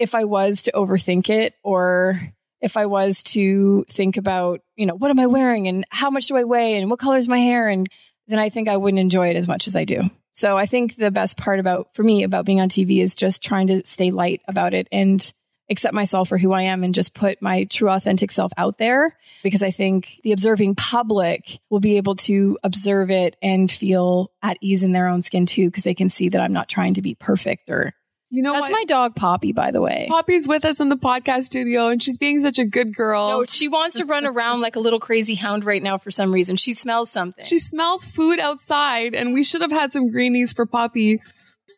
if 0.00 0.14
I 0.14 0.24
was 0.24 0.64
to 0.64 0.72
overthink 0.72 1.30
it 1.30 1.54
or 1.62 2.20
if 2.60 2.76
I 2.76 2.86
was 2.86 3.22
to 3.24 3.84
think 3.88 4.16
about, 4.16 4.60
you 4.74 4.86
know, 4.86 4.94
what 4.96 5.10
am 5.10 5.20
I 5.20 5.26
wearing 5.26 5.68
and 5.68 5.84
how 5.90 6.10
much 6.10 6.26
do 6.26 6.36
I 6.36 6.44
weigh 6.44 6.74
and 6.74 6.90
what 6.90 6.98
color 6.98 7.18
is 7.18 7.28
my 7.28 7.38
hair 7.38 7.68
and 7.68 7.88
then 8.26 8.38
I 8.38 8.48
think 8.48 8.68
I 8.68 8.76
wouldn't 8.76 9.00
enjoy 9.00 9.28
it 9.28 9.36
as 9.36 9.48
much 9.48 9.68
as 9.68 9.76
I 9.76 9.84
do. 9.84 10.02
So 10.32 10.56
I 10.56 10.66
think 10.66 10.96
the 10.96 11.10
best 11.10 11.36
part 11.36 11.60
about, 11.60 11.94
for 11.94 12.02
me, 12.02 12.24
about 12.24 12.44
being 12.44 12.60
on 12.60 12.68
TV 12.68 13.00
is 13.00 13.14
just 13.14 13.42
trying 13.42 13.68
to 13.68 13.86
stay 13.86 14.10
light 14.10 14.42
about 14.48 14.74
it 14.74 14.88
and 14.90 15.32
accept 15.70 15.94
myself 15.94 16.28
for 16.28 16.36
who 16.36 16.52
I 16.52 16.62
am 16.62 16.84
and 16.84 16.94
just 16.94 17.14
put 17.14 17.40
my 17.40 17.64
true 17.64 17.88
authentic 17.88 18.30
self 18.30 18.52
out 18.56 18.76
there 18.76 19.16
because 19.42 19.62
I 19.62 19.70
think 19.70 20.20
the 20.22 20.32
observing 20.32 20.74
public 20.74 21.58
will 21.70 21.80
be 21.80 21.96
able 21.96 22.16
to 22.16 22.58
observe 22.62 23.10
it 23.10 23.36
and 23.40 23.70
feel 23.70 24.30
at 24.42 24.58
ease 24.60 24.84
in 24.84 24.92
their 24.92 25.06
own 25.06 25.22
skin 25.22 25.46
too 25.46 25.66
because 25.66 25.84
they 25.84 25.94
can 25.94 26.10
see 26.10 26.28
that 26.30 26.40
I'm 26.40 26.52
not 26.52 26.68
trying 26.68 26.94
to 26.94 27.02
be 27.02 27.14
perfect 27.14 27.70
or 27.70 27.94
you 28.34 28.42
know, 28.42 28.52
that's 28.52 28.68
what? 28.68 28.72
my 28.72 28.84
dog 28.84 29.14
Poppy, 29.14 29.52
by 29.52 29.70
the 29.70 29.80
way. 29.80 30.06
Poppy's 30.08 30.48
with 30.48 30.64
us 30.64 30.80
in 30.80 30.88
the 30.88 30.96
podcast 30.96 31.44
studio, 31.44 31.88
and 31.88 32.02
she's 32.02 32.16
being 32.16 32.40
such 32.40 32.58
a 32.58 32.64
good 32.64 32.94
girl. 32.94 33.28
No, 33.28 33.44
she 33.44 33.68
wants 33.68 33.96
to 33.98 34.04
run 34.04 34.26
around 34.26 34.60
like 34.60 34.74
a 34.74 34.80
little 34.80 34.98
crazy 34.98 35.36
hound 35.36 35.64
right 35.64 35.82
now 35.82 35.98
for 35.98 36.10
some 36.10 36.32
reason. 36.32 36.56
She 36.56 36.74
smells 36.74 37.10
something. 37.10 37.44
She 37.44 37.60
smells 37.60 38.04
food 38.04 38.40
outside, 38.40 39.14
and 39.14 39.32
we 39.32 39.44
should 39.44 39.62
have 39.62 39.70
had 39.70 39.92
some 39.92 40.10
greenies 40.10 40.52
for 40.52 40.66
Poppy. 40.66 41.20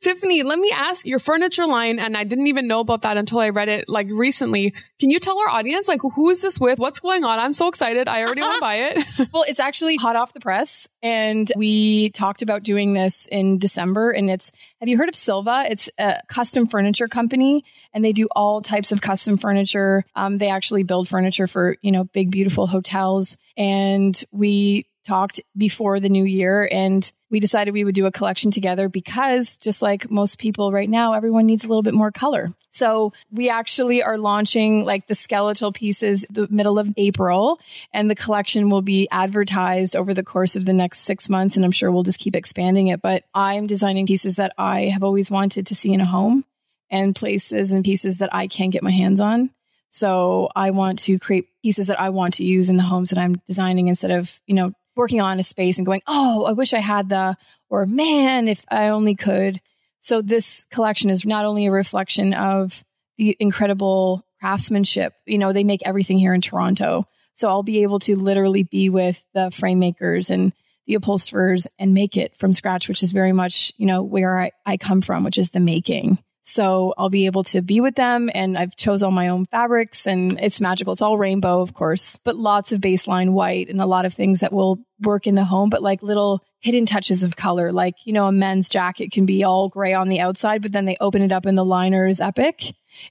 Tiffany, 0.01 0.43
let 0.43 0.59
me 0.59 0.71
ask 0.75 1.07
your 1.07 1.19
furniture 1.19 1.67
line, 1.67 1.99
and 1.99 2.17
I 2.17 2.25
didn't 2.25 2.47
even 2.47 2.67
know 2.67 2.81
about 2.81 3.03
that 3.03 3.17
until 3.17 3.39
I 3.39 3.51
read 3.51 3.69
it 3.69 3.89
like 3.89 4.09
recently. 4.11 4.75
Can 4.99 5.11
you 5.11 5.19
tell 5.19 5.39
our 5.39 5.49
audience, 5.49 5.89
like, 5.89 6.01
who 6.03 6.31
is 6.31 6.43
this 6.43 6.59
with? 6.59 6.79
What's 6.79 7.01
going 7.01 7.25
on? 7.25 7.39
I'm 7.39 7.53
so 7.53 7.69
excited. 7.69 8.09
I 8.09 8.23
already 8.23 8.43
want 8.43 8.57
to 8.57 8.61
buy 8.61 8.75
it. 8.75 9.29
well, 9.33 9.45
it's 9.47 9.61
actually 9.61 9.97
hot 9.97 10.17
off 10.17 10.33
the 10.33 10.41
press. 10.41 10.89
And 11.03 11.51
we 11.57 12.11
talked 12.11 12.43
about 12.43 12.63
doing 12.63 12.95
this 12.95 13.27
in 13.27 13.59
December. 13.59 14.11
And 14.11 14.31
it's, 14.31 14.53
have 14.81 14.89
you 14.89 14.97
heard 14.97 15.09
of 15.09 15.15
Silva? 15.15 15.65
It's 15.69 15.91
a 15.99 16.21
custom 16.29 16.67
furniture 16.67 17.09
company 17.09 17.65
and 17.93 18.05
they 18.05 18.13
do 18.13 18.29
all 18.35 18.61
types 18.61 18.93
of 18.93 19.01
custom 19.01 19.37
furniture. 19.37 20.05
Um, 20.15 20.39
they 20.39 20.49
actually 20.49 20.83
build 20.83 21.09
furniture 21.09 21.47
for, 21.47 21.77
you 21.83 21.93
know, 21.93 22.05
big, 22.05 22.31
beautiful 22.31 22.67
hotels. 22.67 23.37
And 23.57 24.21
we 24.33 24.87
talked 25.07 25.41
before 25.57 26.01
the 26.01 26.09
new 26.09 26.25
year 26.25 26.69
and 26.71 27.11
we 27.31 27.41
decided 27.41 27.75
we 27.75 27.85
would 27.85 27.95
do 27.95 28.07
a 28.07 28.13
collection 28.13 28.51
together 28.51 28.89
because 28.89 29.57
just 29.57 29.83
like 29.83 30.11
most 30.11 30.39
people 30.39 30.71
right 30.71 30.89
now, 30.89 31.13
everyone 31.13 31.47
needs 31.47 31.65
a 31.65 31.69
little 31.69 31.83
bit 31.83 31.95
more 31.95 32.13
color. 32.13 32.53
So 32.71 33.13
we 33.33 33.49
actually 33.49 34.03
are 34.03 34.19
launching 34.19 34.85
like 34.85 35.07
the 35.07 35.15
skeletal 35.15 35.73
pieces 35.73 36.27
the 36.31 36.47
middle 36.49 36.79
of 36.79 36.93
April 36.97 37.59
and 37.93 38.11
the 38.11 38.15
collection 38.15 38.71
will 38.71 38.83
be 38.83 39.09
advertised 39.11 39.97
over 39.97 40.15
the 40.15 40.23
course 40.23 40.57
of 40.57 40.65
the 40.65 40.73
next 40.73 41.01
six 41.01 41.29
months. 41.29 41.57
And 41.57 41.65
I'm 41.65 41.73
sure 41.73 41.91
we'll 41.91 42.03
just 42.03 42.21
keep 42.21 42.37
expanding 42.37 42.89
it. 42.89 43.03
But 43.03 43.25
I'm 43.35 43.67
designing 43.67 44.07
pieces 44.07 44.37
that 44.37 44.53
I 44.57 44.83
have 44.87 45.03
always 45.03 45.31
wanted 45.31 45.69
to 45.69 45.75
see 45.75 45.93
in 45.93 46.01
a 46.01 46.07
home 46.07 46.45
and 46.91 47.17
places 47.17 47.73
and 47.73 47.85
pieces 47.85 48.19
that 48.19 48.33
I 48.33 48.47
can't 48.47 48.73
get 48.73 48.83
my 48.83 48.93
hands 48.93 49.21
on. 49.21 49.51
So 49.91 50.51
I 50.55 50.71
want 50.73 50.99
to 51.01 51.19
create 51.19 51.49
pieces 51.63 51.87
that 51.87 52.01
I 52.01 52.11
want 52.11 52.35
to 52.35 52.45
use 52.45 52.69
in 52.69 52.77
the 52.77 52.83
homes 52.83 53.11
that 53.11 53.19
I'm 53.19 53.37
designing 53.47 53.89
instead 53.89 54.11
of, 54.11 54.41
you 54.47 54.55
know, 54.55 54.73
working 54.97 55.21
on 55.21 55.39
a 55.39 55.45
space 55.45 55.79
and 55.79 55.87
going, 55.87 56.03
oh, 56.07 56.45
I 56.45 56.53
wish 56.53 56.73
I 56.73 56.81
had 56.81 57.09
the, 57.09 57.37
or 57.69 57.87
man, 57.87 58.49
if 58.49 58.65
I 58.71 58.89
only 58.89 59.15
could. 59.15 59.61
So 60.01 60.23
this 60.23 60.65
collection 60.71 61.11
is 61.11 61.25
not 61.25 61.45
only 61.45 61.67
a 61.67 61.73
reflection 61.73 62.33
of 62.33 62.85
the 63.19 63.37
incredible 63.39 64.25
craftsmanship. 64.41 65.13
You 65.27 65.39
know, 65.39 65.53
they 65.53 65.65
make 65.65 65.83
everything 65.85 66.19
here 66.19 66.35
in 66.35 66.41
Toronto. 66.41 67.07
So 67.35 67.49
I'll 67.49 67.63
be 67.63 67.83
able 67.83 67.99
to 68.01 68.17
literally 68.17 68.63
be 68.63 68.89
with 68.89 69.25
the 69.35 69.51
frame 69.51 69.79
makers 69.79 70.31
and 70.31 70.53
the 70.87 70.95
upholsterers 70.95 71.67
and 71.79 71.93
make 71.93 72.17
it 72.17 72.35
from 72.37 72.53
scratch, 72.53 72.89
which 72.89 73.03
is 73.03 73.13
very 73.13 73.33
much, 73.33 73.73
you 73.77 73.87
know, 73.87 74.03
where 74.03 74.39
I, 74.39 74.53
I 74.65 74.77
come 74.77 75.03
from, 75.03 75.25
which 75.25 75.39
is 75.39 75.51
the 75.51 75.61
making. 75.61 76.19
So 76.49 76.95
I'll 76.97 77.11
be 77.11 77.27
able 77.27 77.43
to 77.45 77.61
be 77.61 77.81
with 77.81 77.97
them 77.97 78.31
and 78.33 78.57
I've 78.57 78.77
chose 78.77 79.03
all 79.03 79.11
my 79.11 79.29
own 79.29 79.47
fabrics 79.47 80.07
and 80.07 80.39
it's 80.41 80.61
magical. 80.61 80.93
It's 80.93 81.03
all 81.03 81.19
rainbow, 81.19 81.61
of 81.61 81.75
course, 81.75 82.21
but 82.23 82.37
lots 82.37 82.71
of 82.71 82.81
baseline 82.81 83.31
white 83.31 83.69
and 83.69 83.81
a 83.81 83.87
lot 83.87 84.05
of 84.05 84.15
things 84.15 84.41
that 84.41 84.53
will 84.53 84.79
work 85.01 85.27
in 85.27 85.35
the 85.35 85.43
home, 85.43 85.71
but 85.71 85.83
like 85.83 86.05
little 86.05 86.45
hidden 86.61 86.87
touches 86.87 87.25
of 87.25 87.35
color. 87.35 87.73
Like, 87.73 88.07
you 88.07 88.13
know, 88.13 88.29
a 88.29 88.33
men's 88.33 88.69
jacket 88.69 89.11
can 89.11 89.27
be 89.27 89.43
all 89.43 89.69
gray 89.69 89.93
on 89.93 90.09
the 90.09 90.21
outside, 90.21 90.63
but 90.63 90.71
then 90.71 90.85
they 90.85 90.97
open 91.01 91.21
it 91.21 91.33
up 91.33 91.47
and 91.47 91.59
the 91.59 91.65
liner 91.65 92.07
is 92.07 92.21
epic. 92.21 92.63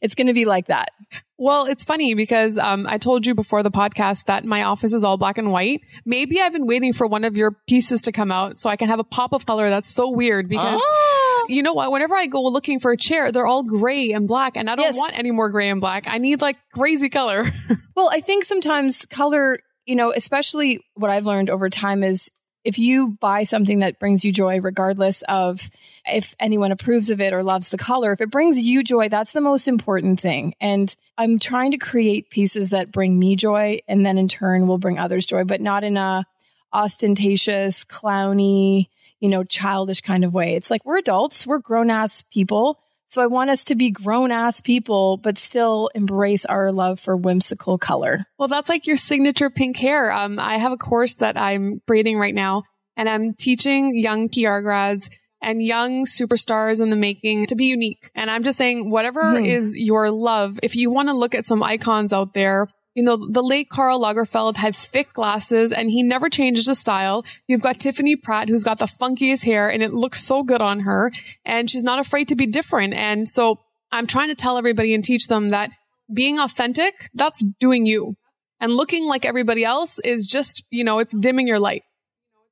It's 0.01 0.15
going 0.15 0.27
to 0.27 0.33
be 0.33 0.45
like 0.45 0.67
that. 0.67 0.91
Well, 1.37 1.65
it's 1.65 1.83
funny 1.83 2.15
because 2.15 2.57
um, 2.57 2.87
I 2.87 2.97
told 2.97 3.27
you 3.27 3.35
before 3.35 3.63
the 3.63 3.69
podcast 3.69 4.25
that 4.25 4.45
my 4.45 4.63
office 4.63 4.93
is 4.93 5.03
all 5.03 5.17
black 5.17 5.37
and 5.37 5.51
white. 5.51 5.81
Maybe 6.05 6.39
I've 6.39 6.53
been 6.53 6.67
waiting 6.67 6.93
for 6.93 7.05
one 7.05 7.25
of 7.25 7.35
your 7.35 7.51
pieces 7.67 8.03
to 8.03 8.13
come 8.13 8.31
out 8.31 8.59
so 8.59 8.69
I 8.69 8.77
can 8.77 8.87
have 8.87 8.99
a 8.99 9.03
pop 9.03 9.33
of 9.33 9.45
color. 9.45 9.69
That's 9.69 9.89
so 9.89 10.09
weird 10.09 10.47
because. 10.47 10.81
Ah. 10.81 11.24
You 11.49 11.63
know 11.63 11.73
what? 11.73 11.91
Whenever 11.91 12.15
I 12.15 12.27
go 12.27 12.43
looking 12.43 12.79
for 12.79 12.91
a 12.91 12.97
chair, 12.97 13.31
they're 13.31 13.45
all 13.47 13.63
gray 13.63 14.11
and 14.11 14.27
black, 14.27 14.57
and 14.57 14.69
I 14.69 14.75
don't 14.75 14.83
Yes. 14.85 14.97
want 14.97 15.17
any 15.17 15.31
more 15.31 15.49
gray 15.49 15.69
and 15.69 15.79
black. 15.81 16.05
I 16.07 16.17
need 16.17 16.41
like 16.41 16.57
crazy 16.73 17.09
color. 17.09 17.45
Well, 17.95 18.09
I 18.11 18.19
think 18.19 18.43
sometimes 18.43 19.05
color, 19.05 19.57
you 19.85 19.95
know, 19.95 20.11
especially 20.11 20.81
what 20.95 21.09
I've 21.09 21.23
learned 21.25 21.49
over 21.49 21.69
time 21.69 22.03
is 22.03 22.29
if 22.65 22.77
you 22.77 23.15
buy 23.21 23.45
something 23.45 23.79
that 23.79 23.99
brings 23.99 24.25
you 24.25 24.33
joy, 24.33 24.59
regardless 24.59 25.21
of 25.29 25.69
if 26.05 26.35
anyone 26.37 26.73
approves 26.73 27.09
of 27.09 27.21
it 27.21 27.31
or 27.31 27.41
loves 27.41 27.69
the 27.69 27.77
color, 27.77 28.11
if 28.11 28.19
it 28.19 28.29
brings 28.31 28.59
you 28.59 28.83
joy, 28.83 29.07
that's 29.07 29.31
the 29.31 29.39
most 29.39 29.69
important 29.69 30.19
thing. 30.19 30.55
And 30.59 30.93
I'm 31.17 31.39
trying 31.39 31.71
to 31.71 31.77
create 31.77 32.29
pieces 32.29 32.71
that 32.71 32.91
bring 32.91 33.17
me 33.17 33.37
joy 33.37 33.79
and 33.87 34.05
then 34.05 34.17
in 34.17 34.27
turn 34.27 34.67
will 34.67 34.77
bring 34.79 34.99
others 34.99 35.25
joy, 35.25 35.45
but 35.45 35.61
not 35.61 35.85
in 35.85 35.95
a 35.95 36.25
ostentatious, 36.73 37.83
clowny, 37.85 38.87
you 39.25 39.31
know, 39.31 39.43
childish 39.43 40.01
kind 40.01 40.23
of 40.23 40.35
way. 40.35 40.53
It's 40.53 40.69
like 40.69 40.85
we're 40.85 40.99
adults, 40.99 41.47
we're 41.47 41.57
grown 41.57 41.89
ass 41.89 42.21
people. 42.31 42.77
So 43.07 43.23
I 43.23 43.25
want 43.25 43.49
us 43.49 43.63
to 43.65 43.75
be 43.75 43.89
grown 43.89 44.31
ass 44.31 44.61
people, 44.61 45.17
but 45.17 45.39
still 45.39 45.89
embrace 45.95 46.45
our 46.45 46.71
love 46.71 46.99
for 46.99 47.17
whimsical 47.17 47.79
color. 47.79 48.25
Well, 48.37 48.47
that's 48.47 48.69
like 48.69 48.85
your 48.85 48.97
signature 48.97 49.49
pink 49.49 49.77
hair. 49.77 50.11
Um, 50.11 50.37
I 50.39 50.57
have 50.57 50.71
a 50.71 50.77
course 50.77 51.15
that 51.15 51.37
I'm 51.37 51.81
braiding 51.87 52.19
right 52.19 52.35
now, 52.35 52.63
and 52.95 53.09
I'm 53.09 53.33
teaching 53.33 53.95
young 53.95 54.29
PR 54.29 54.59
grads 54.59 55.09
and 55.41 55.59
young 55.61 56.05
superstars 56.05 56.81
in 56.81 56.91
the 56.91 56.95
making 56.95 57.47
to 57.47 57.55
be 57.55 57.65
unique. 57.65 58.09
And 58.13 58.29
I'm 58.29 58.43
just 58.43 58.59
saying, 58.59 58.91
whatever 58.91 59.21
Mhm. 59.21 59.47
is 59.47 59.75
your 59.75 60.11
love, 60.11 60.59
if 60.61 60.75
you 60.75 60.91
want 60.91 61.09
to 61.09 61.13
look 61.15 61.33
at 61.33 61.45
some 61.45 61.63
icons 61.63 62.13
out 62.13 62.35
there, 62.35 62.67
you 62.95 63.03
know, 63.03 63.17
the 63.17 63.43
late 63.43 63.69
Karl 63.69 64.01
Lagerfeld 64.01 64.55
had 64.57 64.75
thick 64.75 65.13
glasses 65.13 65.71
and 65.73 65.91
he 65.91 66.01
never 66.01 66.29
changed 66.29 66.65
his 66.65 66.79
style. 66.79 67.25
You've 67.47 67.61
got 67.61 67.79
Tiffany 67.79 68.15
Pratt, 68.15 68.47
who's 68.47 68.63
got 68.63 68.79
the 68.79 68.85
funkiest 68.85 69.43
hair 69.43 69.69
and 69.69 69.83
it 69.83 69.91
looks 69.91 70.23
so 70.23 70.43
good 70.43 70.61
on 70.61 70.79
her. 70.79 71.11
And 71.45 71.69
she's 71.69 71.83
not 71.83 71.99
afraid 71.99 72.29
to 72.29 72.35
be 72.35 72.47
different. 72.47 72.93
And 72.93 73.27
so 73.27 73.59
I'm 73.91 74.07
trying 74.07 74.29
to 74.29 74.35
tell 74.35 74.57
everybody 74.57 74.93
and 74.93 75.03
teach 75.03 75.27
them 75.27 75.49
that 75.49 75.71
being 76.11 76.39
authentic, 76.39 77.09
that's 77.13 77.43
doing 77.59 77.85
you. 77.85 78.15
And 78.61 78.73
looking 78.73 79.05
like 79.05 79.25
everybody 79.25 79.65
else 79.65 79.99
is 79.99 80.25
just, 80.25 80.63
you 80.69 80.85
know, 80.85 80.99
it's 80.99 81.15
dimming 81.15 81.47
your 81.47 81.59
light. 81.59 81.83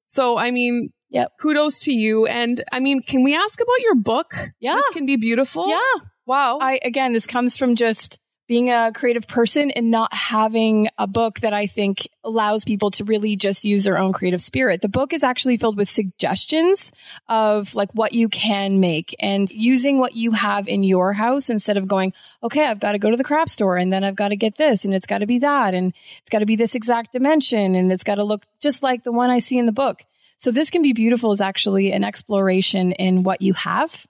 So, 0.08 0.38
I 0.38 0.52
mean, 0.52 0.90
Yep. 1.10 1.34
kudos 1.40 1.80
to 1.82 1.94
you. 1.94 2.26
And 2.26 2.62
I 2.72 2.80
mean, 2.80 3.02
can 3.02 3.24
we 3.24 3.36
ask 3.36 3.62
about 3.62 3.80
your 3.80 3.96
book? 3.96 4.34
Yeah. 4.60 4.76
This 4.76 4.90
can 4.90 5.06
be 5.06 5.16
beautiful. 5.16 5.70
Yeah. 5.70 5.80
Wow. 6.26 6.58
I 6.60 6.80
again, 6.84 7.14
this 7.14 7.28
comes 7.28 7.56
from 7.56 7.76
just 7.76 8.20
being 8.48 8.70
a 8.70 8.92
creative 8.94 9.26
person 9.26 9.72
and 9.72 9.90
not 9.90 10.14
having 10.14 10.90
a 10.98 11.08
book 11.08 11.40
that 11.40 11.54
I 11.54 11.66
think 11.66 12.08
allows 12.24 12.66
people 12.66 12.92
to 12.92 13.06
really 13.06 13.38
just 13.38 13.64
use 13.64 13.86
their 13.86 13.98
own 13.98 14.12
creative 14.12 14.42
spirit. 14.42 14.82
The 14.82 14.90
book 14.90 15.14
is 15.14 15.24
actually 15.24 15.58
filled 15.58 15.78
with 15.78 15.88
suggestions 15.88 16.92
of 17.30 17.74
like 17.74 17.92
what 17.94 18.12
you 18.14 18.28
can 18.28 18.82
make 18.82 19.16
and 19.20 19.50
using 19.50 19.98
what 19.98 20.16
you 20.16 20.32
have 20.32 20.68
in 20.68 20.84
your 20.84 21.14
house 21.14 21.50
instead 21.50 21.78
of 21.78 21.88
going, 21.88 22.12
okay, 22.44 22.66
I've 22.66 22.82
got 22.82 22.92
to 22.92 23.00
go 23.00 23.10
to 23.10 23.18
the 23.18 23.24
craft 23.24 23.50
store 23.50 23.78
and 23.78 23.94
then 23.94 24.04
I've 24.04 24.16
got 24.16 24.30
to 24.30 24.36
get 24.36 24.58
this 24.58 24.84
and 24.84 24.94
it's 24.94 25.08
got 25.08 25.20
to 25.20 25.26
be 25.26 25.40
that 25.40 25.74
and 25.74 25.94
it's 26.20 26.30
got 26.30 26.40
to 26.40 26.46
be 26.46 26.58
this 26.58 26.76
exact 26.76 27.14
dimension 27.14 27.76
and 27.76 27.92
it's 27.92 28.04
got 28.04 28.16
to 28.16 28.24
look 28.26 28.44
just 28.60 28.84
like 28.84 29.04
the 29.04 29.14
one 29.14 29.30
I 29.30 29.40
see 29.40 29.58
in 29.58 29.66
the 29.66 29.72
book. 29.72 30.04
So 30.38 30.52
this 30.52 30.70
can 30.70 30.82
be 30.82 30.92
beautiful 30.92 31.32
is 31.32 31.40
actually 31.40 31.94
an 31.94 32.04
exploration 32.04 32.92
in 32.92 33.24
what 33.24 33.42
you 33.42 33.54
have 33.54 34.06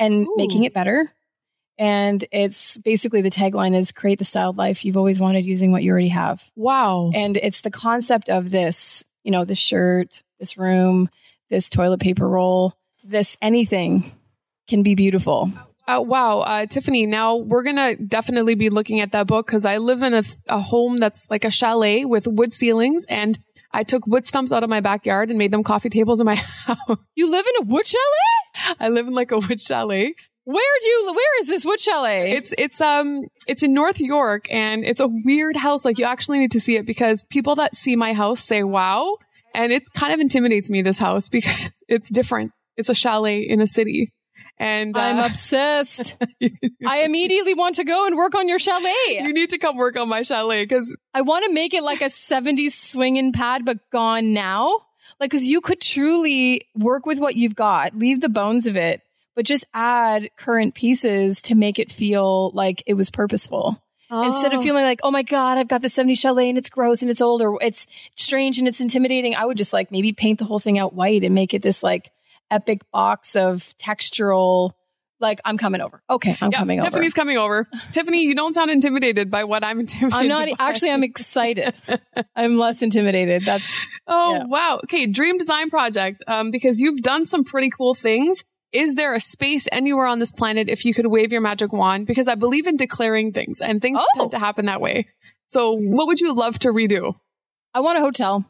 and 0.00 0.26
Ooh. 0.26 0.34
making 0.36 0.64
it 0.64 0.74
better. 0.74 1.12
And 1.78 2.24
it's 2.32 2.78
basically 2.78 3.20
the 3.20 3.30
tagline 3.30 3.76
is 3.76 3.92
create 3.92 4.18
the 4.18 4.24
styled 4.24 4.56
life 4.56 4.84
you've 4.84 4.96
always 4.96 5.20
wanted 5.20 5.44
using 5.44 5.72
what 5.72 5.82
you 5.82 5.90
already 5.92 6.08
have. 6.08 6.42
wow. 6.56 7.10
And 7.14 7.36
it's 7.36 7.60
the 7.60 7.70
concept 7.70 8.28
of 8.30 8.50
this, 8.50 9.04
you 9.24 9.30
know, 9.30 9.44
this 9.44 9.58
shirt, 9.58 10.22
this 10.38 10.56
room, 10.56 11.10
this 11.50 11.68
toilet 11.70 12.00
paper 12.00 12.28
roll, 12.28 12.74
this 13.04 13.36
anything 13.40 14.10
can 14.68 14.82
be 14.82 14.94
beautiful. 14.94 15.50
Uh, 15.88 16.02
wow, 16.04 16.40
uh, 16.40 16.66
Tiffany. 16.66 17.06
Now 17.06 17.36
we're 17.36 17.62
gonna 17.62 17.94
definitely 17.94 18.56
be 18.56 18.70
looking 18.70 19.00
at 19.00 19.12
that 19.12 19.28
book 19.28 19.46
because 19.46 19.64
I 19.64 19.78
live 19.78 20.02
in 20.02 20.14
a, 20.14 20.22
a 20.48 20.58
home 20.58 20.98
that's 20.98 21.30
like 21.30 21.44
a 21.44 21.50
chalet 21.50 22.04
with 22.04 22.26
wood 22.26 22.52
ceilings, 22.52 23.06
and 23.06 23.38
I 23.70 23.84
took 23.84 24.04
wood 24.04 24.26
stumps 24.26 24.50
out 24.50 24.64
of 24.64 24.70
my 24.70 24.80
backyard 24.80 25.30
and 25.30 25.38
made 25.38 25.52
them 25.52 25.62
coffee 25.62 25.88
tables 25.88 26.18
in 26.18 26.26
my 26.26 26.34
house. 26.34 27.06
You 27.14 27.30
live 27.30 27.46
in 27.46 27.62
a 27.62 27.66
wood 27.70 27.86
chalet? 27.86 28.76
I 28.80 28.88
live 28.88 29.06
in 29.06 29.14
like 29.14 29.30
a 29.30 29.38
wood 29.38 29.60
chalet. 29.60 30.14
Where 30.46 30.78
do 30.80 30.88
you 30.88 31.06
where 31.12 31.40
is 31.40 31.48
this 31.48 31.64
wood 31.64 31.80
chalet? 31.80 32.30
It's 32.30 32.54
it's 32.56 32.80
um 32.80 33.24
it's 33.48 33.64
in 33.64 33.74
North 33.74 33.98
York, 33.98 34.46
and 34.48 34.84
it's 34.84 35.00
a 35.00 35.08
weird 35.08 35.56
house. 35.56 35.84
Like 35.84 35.98
you 35.98 36.04
actually 36.04 36.38
need 36.38 36.52
to 36.52 36.60
see 36.60 36.76
it 36.76 36.86
because 36.86 37.24
people 37.24 37.56
that 37.56 37.74
see 37.74 37.96
my 37.96 38.12
house 38.12 38.44
say 38.44 38.62
wow, 38.62 39.16
and 39.56 39.72
it 39.72 39.92
kind 39.94 40.14
of 40.14 40.20
intimidates 40.20 40.70
me. 40.70 40.82
This 40.82 40.98
house 40.98 41.28
because 41.36 41.72
it's 41.88 42.12
different. 42.12 42.52
It's 42.76 42.88
a 42.88 42.94
chalet 42.94 43.40
in 43.40 43.60
a 43.60 43.66
city, 43.66 44.12
and 44.56 44.96
I'm 44.96 45.18
uh, 45.18 45.26
obsessed. 45.26 46.16
I 46.86 47.02
immediately 47.02 47.54
want 47.54 47.74
to 47.76 47.84
go 47.84 48.06
and 48.06 48.14
work 48.14 48.36
on 48.36 48.48
your 48.48 48.60
chalet. 48.60 48.94
you 49.08 49.32
need 49.32 49.50
to 49.50 49.58
come 49.58 49.76
work 49.76 49.96
on 49.96 50.08
my 50.08 50.22
chalet 50.22 50.62
because 50.62 50.96
I 51.12 51.22
want 51.22 51.44
to 51.46 51.52
make 51.52 51.74
it 51.74 51.82
like 51.82 52.02
a 52.02 52.06
70s 52.06 52.70
swinging 52.70 53.32
pad, 53.32 53.64
but 53.64 53.78
gone 53.90 54.32
now. 54.32 54.82
Like, 55.18 55.30
cause 55.30 55.44
you 55.44 55.60
could 55.60 55.80
truly 55.80 56.62
work 56.76 57.06
with 57.06 57.18
what 57.18 57.36
you've 57.36 57.54
got, 57.54 57.96
leave 57.96 58.20
the 58.20 58.28
bones 58.28 58.66
of 58.66 58.76
it, 58.76 59.00
but 59.36 59.44
just 59.44 59.64
add 59.72 60.30
current 60.36 60.74
pieces 60.74 61.42
to 61.42 61.54
make 61.54 61.78
it 61.78 61.92
feel 61.92 62.50
like 62.50 62.82
it 62.86 62.94
was 62.94 63.10
purposeful. 63.10 63.80
Instead 64.08 64.54
of 64.54 64.62
feeling 64.62 64.84
like, 64.84 65.00
oh 65.02 65.10
my 65.10 65.24
God, 65.24 65.58
I've 65.58 65.66
got 65.66 65.82
the 65.82 65.88
70s 65.88 66.18
chalet 66.20 66.48
and 66.48 66.56
it's 66.56 66.70
gross 66.70 67.02
and 67.02 67.10
it's 67.10 67.20
old 67.20 67.42
or 67.42 67.58
it's 67.60 67.88
strange 68.14 68.58
and 68.60 68.68
it's 68.68 68.80
intimidating. 68.80 69.34
I 69.34 69.44
would 69.44 69.56
just 69.58 69.72
like 69.72 69.90
maybe 69.90 70.12
paint 70.12 70.38
the 70.38 70.44
whole 70.44 70.60
thing 70.60 70.78
out 70.78 70.94
white 70.94 71.24
and 71.24 71.34
make 71.34 71.54
it 71.54 71.60
this 71.62 71.82
like 71.82 72.12
epic 72.48 72.82
box 72.92 73.34
of 73.34 73.74
textural, 73.82 74.74
like 75.18 75.40
I'm 75.44 75.58
coming 75.58 75.80
over. 75.80 76.00
Okay, 76.08 76.36
I'm 76.40 76.52
Yeah, 76.52 76.58
coming 76.58 76.80
Tiffany's 76.80 77.12
over. 77.14 77.20
coming 77.20 77.36
over. 77.36 77.66
Tiffany, 77.90 78.22
you 78.22 78.36
don't 78.36 78.54
sound 78.54 78.70
intimidated 78.70 79.28
by 79.28 79.42
what 79.42 79.64
I'm 79.64 79.80
intimidated. 79.80 80.14
I'm 80.22 80.28
not 80.28 80.46
by. 80.56 80.64
actually. 80.68 80.92
I'm 80.92 81.02
excited. 81.02 81.74
I'm 82.36 82.56
less 82.58 82.82
intimidated. 82.82 83.42
That's 83.44 83.68
Oh 84.06 84.34
Yeah. 84.34 84.44
wow. 84.44 84.78
Okay, 84.84 85.06
dream 85.06 85.36
design 85.36 85.68
project. 85.68 86.22
Um, 86.28 86.52
because 86.52 86.78
you've 86.78 87.02
done 87.02 87.26
some 87.26 87.42
pretty 87.42 87.70
cool 87.70 87.94
things. 87.94 88.44
Is 88.76 88.94
there 88.94 89.14
a 89.14 89.20
space 89.20 89.66
anywhere 89.72 90.06
on 90.06 90.18
this 90.18 90.30
planet 90.30 90.68
if 90.68 90.84
you 90.84 90.92
could 90.92 91.06
wave 91.06 91.32
your 91.32 91.40
magic 91.40 91.72
wand? 91.72 92.06
Because 92.06 92.28
I 92.28 92.34
believe 92.34 92.66
in 92.66 92.76
declaring 92.76 93.32
things, 93.32 93.60
and 93.62 93.80
things 93.80 93.98
Oh. 94.00 94.06
tend 94.18 94.30
to 94.32 94.38
happen 94.38 94.66
that 94.66 94.80
way. 94.80 95.08
So, 95.46 95.72
what 95.72 96.06
would 96.08 96.20
you 96.20 96.34
love 96.34 96.58
to 96.60 96.68
redo? 96.68 97.14
I 97.72 97.80
want 97.80 97.98
a 97.98 98.00
hotel. 98.02 98.44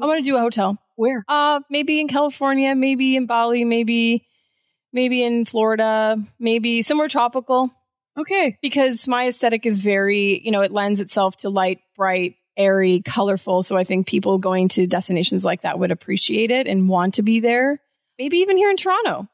I 0.00 0.06
want 0.06 0.18
to 0.24 0.30
do 0.30 0.36
a 0.36 0.40
hotel. 0.40 0.78
Where? 0.96 1.24
Uh, 1.28 1.60
maybe 1.70 2.00
in 2.00 2.08
California, 2.08 2.74
maybe 2.74 3.16
in 3.16 3.26
Bali, 3.26 3.64
maybe, 3.64 4.26
maybe 4.92 5.22
in 5.24 5.44
Florida, 5.44 6.16
maybe 6.38 6.82
somewhere 6.82 7.08
tropical. 7.08 7.70
Okay. 8.16 8.56
Because 8.62 9.08
my 9.08 9.26
aesthetic 9.28 9.66
is 9.66 9.80
very, 9.80 10.40
you 10.44 10.52
know, 10.52 10.60
it 10.60 10.70
lends 10.70 11.00
itself 11.00 11.36
to 11.38 11.48
light, 11.48 11.80
bright, 11.96 12.36
airy, 12.56 13.02
colorful. 13.04 13.64
So 13.64 13.76
I 13.76 13.82
think 13.82 14.06
people 14.06 14.38
going 14.38 14.68
to 14.70 14.86
destinations 14.86 15.44
like 15.44 15.62
that 15.62 15.78
would 15.80 15.90
appreciate 15.90 16.52
it 16.52 16.68
and 16.68 16.88
want 16.88 17.14
to 17.14 17.22
be 17.22 17.40
there. 17.40 17.80
Maybe 18.18 18.38
even 18.38 18.56
here 18.56 18.70
in 18.70 18.76
Toronto. 18.76 19.28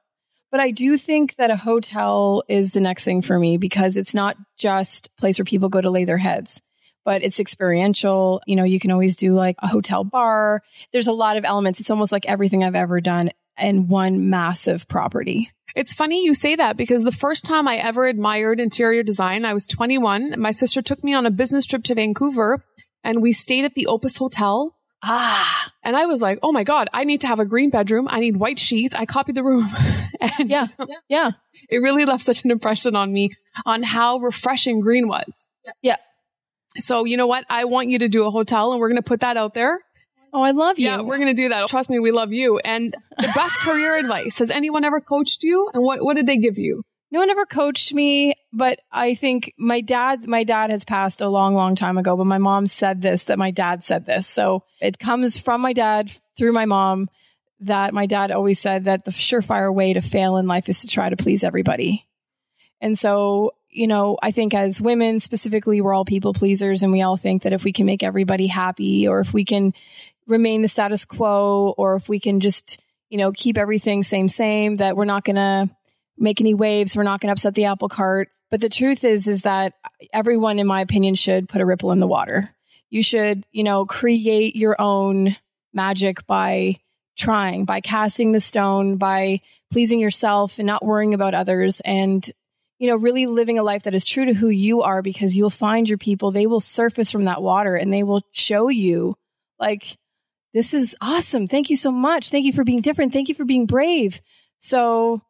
But 0.51 0.61
I 0.61 0.73
do 0.73 0.97
think 0.97 1.37
that 1.37 1.51
a 1.51 1.57
hotel 1.57 2.43
is 2.49 2.73
the 2.73 2.81
next 2.81 3.05
thing 3.05 3.23
for 3.23 3.39
me 3.39 3.57
because 3.57 3.97
it's 3.97 4.15
not 4.15 4.37
just 4.59 5.07
a 5.07 5.21
place 5.21 5.39
where 5.39 5.45
people 5.45 5.69
go 5.69 5.81
to 5.81 5.91
lay 5.91 6.05
their 6.05 6.19
heads, 6.19 6.61
but 7.05 7.23
it's 7.23 7.39
experiential. 7.39 8.43
You 8.47 8.57
know, 8.57 8.65
you 8.65 8.81
can 8.81 8.91
always 8.91 9.15
do 9.15 9.33
like 9.33 9.57
a 9.61 9.69
hotel 9.69 10.03
bar. 10.03 10.63
There's 10.93 11.07
a 11.07 11.13
lot 11.13 11.37
of 11.37 11.45
elements. 11.45 11.79
It's 11.79 11.91
almost 11.91 12.11
like 12.11 12.27
everything 12.27 12.65
I've 12.65 12.75
ever 12.75 13.01
done 13.01 13.31
in 13.59 13.89
one 13.89 14.29
massive 14.29 14.89
property. 14.89 15.49
It's 15.77 15.93
funny 15.93 16.25
you 16.25 16.35
say 16.35 16.57
that 16.57 16.77
because 16.77 17.05
the 17.05 17.13
first 17.13 17.45
time 17.45 17.69
I 17.69 17.77
ever 17.77 18.09
admired 18.09 18.59
interior 18.59 19.05
design, 19.05 19.45
I 19.45 19.55
was 19.55 19.67
21. 19.69 20.35
My 20.39 20.51
sister 20.51 20.83
took 20.83 21.05
me 21.05 21.15
on 21.15 21.27
a 21.27 21.31
business 21.31 21.67
trip 21.67 21.85
to 21.85 21.95
Vancouver 21.95 22.65
and 23.05 23.23
we 23.23 23.33
stayed 23.33 23.65
at 23.65 23.75
the 23.75 23.87
Opus 23.87 24.17
Hotel. 24.17 24.75
Ah, 25.03 25.73
And 25.83 25.97
I 25.97 26.07
was 26.07 26.21
like, 26.21 26.39
oh 26.43 26.53
my 26.53 26.63
God, 26.65 26.89
I 26.93 27.05
need 27.05 27.23
to 27.23 27.27
have 27.27 27.41
a 27.41 27.47
green 27.47 27.71
bedroom. 27.71 28.07
I 28.11 28.21
need 28.21 28.37
white 28.37 28.59
sheets. 28.59 28.95
I 28.95 29.07
copied 29.07 29.35
the 29.35 29.43
room. 29.43 29.65
and 30.21 30.49
yeah, 30.51 30.67
yeah, 31.09 31.31
it 31.71 31.79
really 31.79 32.05
left 32.05 32.23
such 32.25 32.45
an 32.45 32.51
impression 32.51 32.95
on 32.95 33.13
me 33.13 33.31
on 33.65 33.83
how 33.83 34.19
refreshing 34.19 34.81
green 34.81 35.09
was. 35.09 35.47
yeah. 35.83 35.97
So, 36.79 37.05
you 37.05 37.17
know 37.17 37.27
what? 37.27 37.45
I 37.51 37.65
want 37.65 37.89
you 37.89 37.99
to 37.99 38.09
do 38.09 38.27
a 38.27 38.31
hotel 38.31 38.73
and 38.73 38.81
we're 38.81 38.89
going 38.89 39.03
to 39.03 39.09
put 39.09 39.21
that 39.21 39.37
out 39.37 39.55
there. 39.55 39.81
Oh, 40.33 40.41
I 40.43 40.53
love 40.53 40.79
you. 40.79 40.85
Yeah, 40.87 41.01
we're 41.01 41.17
going 41.17 41.35
to 41.35 41.43
do 41.43 41.49
that. 41.49 41.67
Trust 41.69 41.91
me, 41.91 41.99
we 41.99 42.13
love 42.13 42.33
you. 42.33 42.59
And 42.59 42.95
the 43.19 43.33
best 43.35 43.59
career 43.61 43.97
advice. 43.97 44.39
Has 44.39 44.53
anyone 44.53 44.85
ever 44.85 45.01
coached 45.01 45.43
you? 45.43 45.69
And 45.75 45.83
what, 45.83 46.05
what 46.05 46.15
did 46.15 46.27
they 46.27 46.37
give 46.37 46.59
you? 46.59 46.85
No 47.11 47.19
one 47.19 47.31
ever 47.31 47.45
coached 47.45 47.93
me, 47.93 48.35
but 48.53 48.81
I 48.91 49.15
think 49.15 49.53
my 49.59 49.81
dad, 49.81 50.29
my 50.29 50.45
dad 50.45 50.71
has 50.71 50.85
passed 50.85 51.21
a 51.21 51.29
long, 51.29 51.55
long 51.55 51.75
time 51.75 51.99
ago, 51.99 52.17
but 52.17 52.27
my 52.27 52.39
mom 52.39 52.67
said 52.67 53.03
this, 53.03 53.25
that 53.25 53.39
my 53.39 53.51
dad 53.51 53.83
said 53.83 54.07
this. 54.07 54.29
So 54.29 54.63
it 54.81 54.99
comes 54.99 55.39
from 55.39 55.61
my 55.61 55.73
dad 55.73 56.11
through 56.39 56.53
my 56.53 56.67
mom 56.67 57.11
that 57.61 57.93
my 57.93 58.07
dad 58.07 58.31
always 58.31 58.61
said 58.61 58.85
that 58.85 59.05
the 59.05 59.11
surefire 59.11 59.75
way 59.75 59.93
to 59.93 60.01
fail 60.01 60.37
in 60.37 60.47
life 60.47 60.69
is 60.69 60.83
to 60.83 60.87
try 60.87 61.11
to 61.11 61.17
please 61.17 61.43
everybody. 61.43 62.07
And 62.81 62.99
so, 62.99 63.53
you 63.69 63.87
know, 63.87 64.17
I 64.23 64.31
think 64.31 64.55
as 64.55 64.81
women 64.81 65.21
specifically, 65.21 65.81
we're 65.81 65.93
all 65.93 66.05
people 66.05 66.33
pleasers 66.33 66.83
and 66.83 66.93
we 66.93 67.03
all 67.03 67.17
think 67.17 67.43
that 67.43 67.53
if 67.53 67.65
we 67.65 67.73
can 67.73 67.87
make 67.87 68.03
everybody 68.03 68.47
happy 68.47 69.07
or 69.07 69.21
if 69.21 69.35
we 69.35 69.45
can 69.45 69.75
remain 70.27 70.63
the 70.63 70.69
status 70.69 71.05
quo 71.05 71.75
or 71.77 71.97
if 71.97 72.09
we 72.09 72.21
can 72.21 72.41
just, 72.41 72.81
you 73.11 73.19
know, 73.19 73.33
keep 73.33 73.59
everything 73.59 74.05
same, 74.05 74.29
same, 74.29 74.77
that 74.77 74.97
we're 74.97 75.05
not 75.05 75.25
going 75.25 75.37
to 75.37 75.69
make 76.21 76.41
any 76.41 76.55
waves. 76.55 76.97
We're 76.97 77.03
not 77.03 77.21
going 77.21 77.29
to 77.29 77.33
upset 77.33 77.55
the 77.55 77.65
apple 77.65 77.89
cart. 77.89 78.29
But 78.51 78.61
the 78.61 78.69
truth 78.69 79.05
is, 79.05 79.27
is 79.27 79.43
that 79.43 79.75
everyone, 80.13 80.59
in 80.59 80.67
my 80.67 80.81
opinion, 80.81 81.15
should 81.15 81.49
put 81.49 81.61
a 81.61 81.67
ripple 81.67 81.93
in 81.93 82.01
the 82.01 82.07
water. 82.07 82.49
You 82.91 83.03
should, 83.03 83.45
you 83.51 83.65
know, 83.65 83.87
create 83.87 84.57
your 84.57 84.77
own 84.79 85.37
magic 85.73 86.27
by 86.27 86.77
trying, 87.17 87.65
by 87.65 87.81
casting 87.81 88.33
the 88.33 88.41
stone, 88.41 88.97
by 88.97 89.41
pleasing 89.73 90.01
yourself 90.01 90.59
and 90.59 90.67
not 90.67 90.85
worrying 90.85 91.15
about 91.15 91.35
others 91.35 91.81
and 91.81 92.29
you 92.81 92.89
know, 92.89 92.97
really 92.97 93.27
living 93.27 93.59
a 93.59 93.63
life 93.63 93.83
that 93.83 93.95
is 93.95 94.07
true 94.07 94.25
to 94.25 94.33
who 94.33 94.49
you 94.49 94.81
are 94.81 95.03
because 95.03 95.37
you'll 95.37 95.51
find 95.51 95.87
your 95.87 95.99
people, 95.99 96.31
they 96.31 96.47
will 96.47 96.61
surface 96.61 97.13
from 97.13 97.27
that 97.27 97.43
water 97.43 97.77
and 97.77 97.93
they 97.93 98.03
will 98.03 98.23
show 98.33 98.69
you 98.69 99.17
like 99.59 99.99
this 100.55 100.73
is 100.73 100.97
awesome. 101.01 101.47
Thank 101.47 101.69
you 101.69 101.77
so 101.77 101.93
much. 101.93 102.31
Thank 102.31 102.47
you 102.47 102.55
for 102.55 102.65
being 102.65 102.81
different. 102.81 103.13
Thank 103.13 103.29
you 103.29 103.35
for 103.35 103.45
being 103.45 103.67
brave. 103.67 104.23
So 104.59 105.21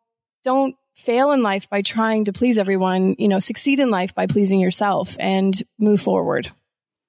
don't 0.44 0.76
fail 0.94 1.32
in 1.32 1.42
life 1.42 1.68
by 1.70 1.82
trying 1.82 2.26
to 2.26 2.32
please 2.32 2.58
everyone, 2.58 3.16
you 3.18 3.28
know, 3.28 3.38
succeed 3.38 3.80
in 3.80 3.90
life 3.90 4.14
by 4.14 4.26
pleasing 4.26 4.60
yourself 4.60 5.16
and 5.18 5.62
move 5.78 6.00
forward. 6.00 6.50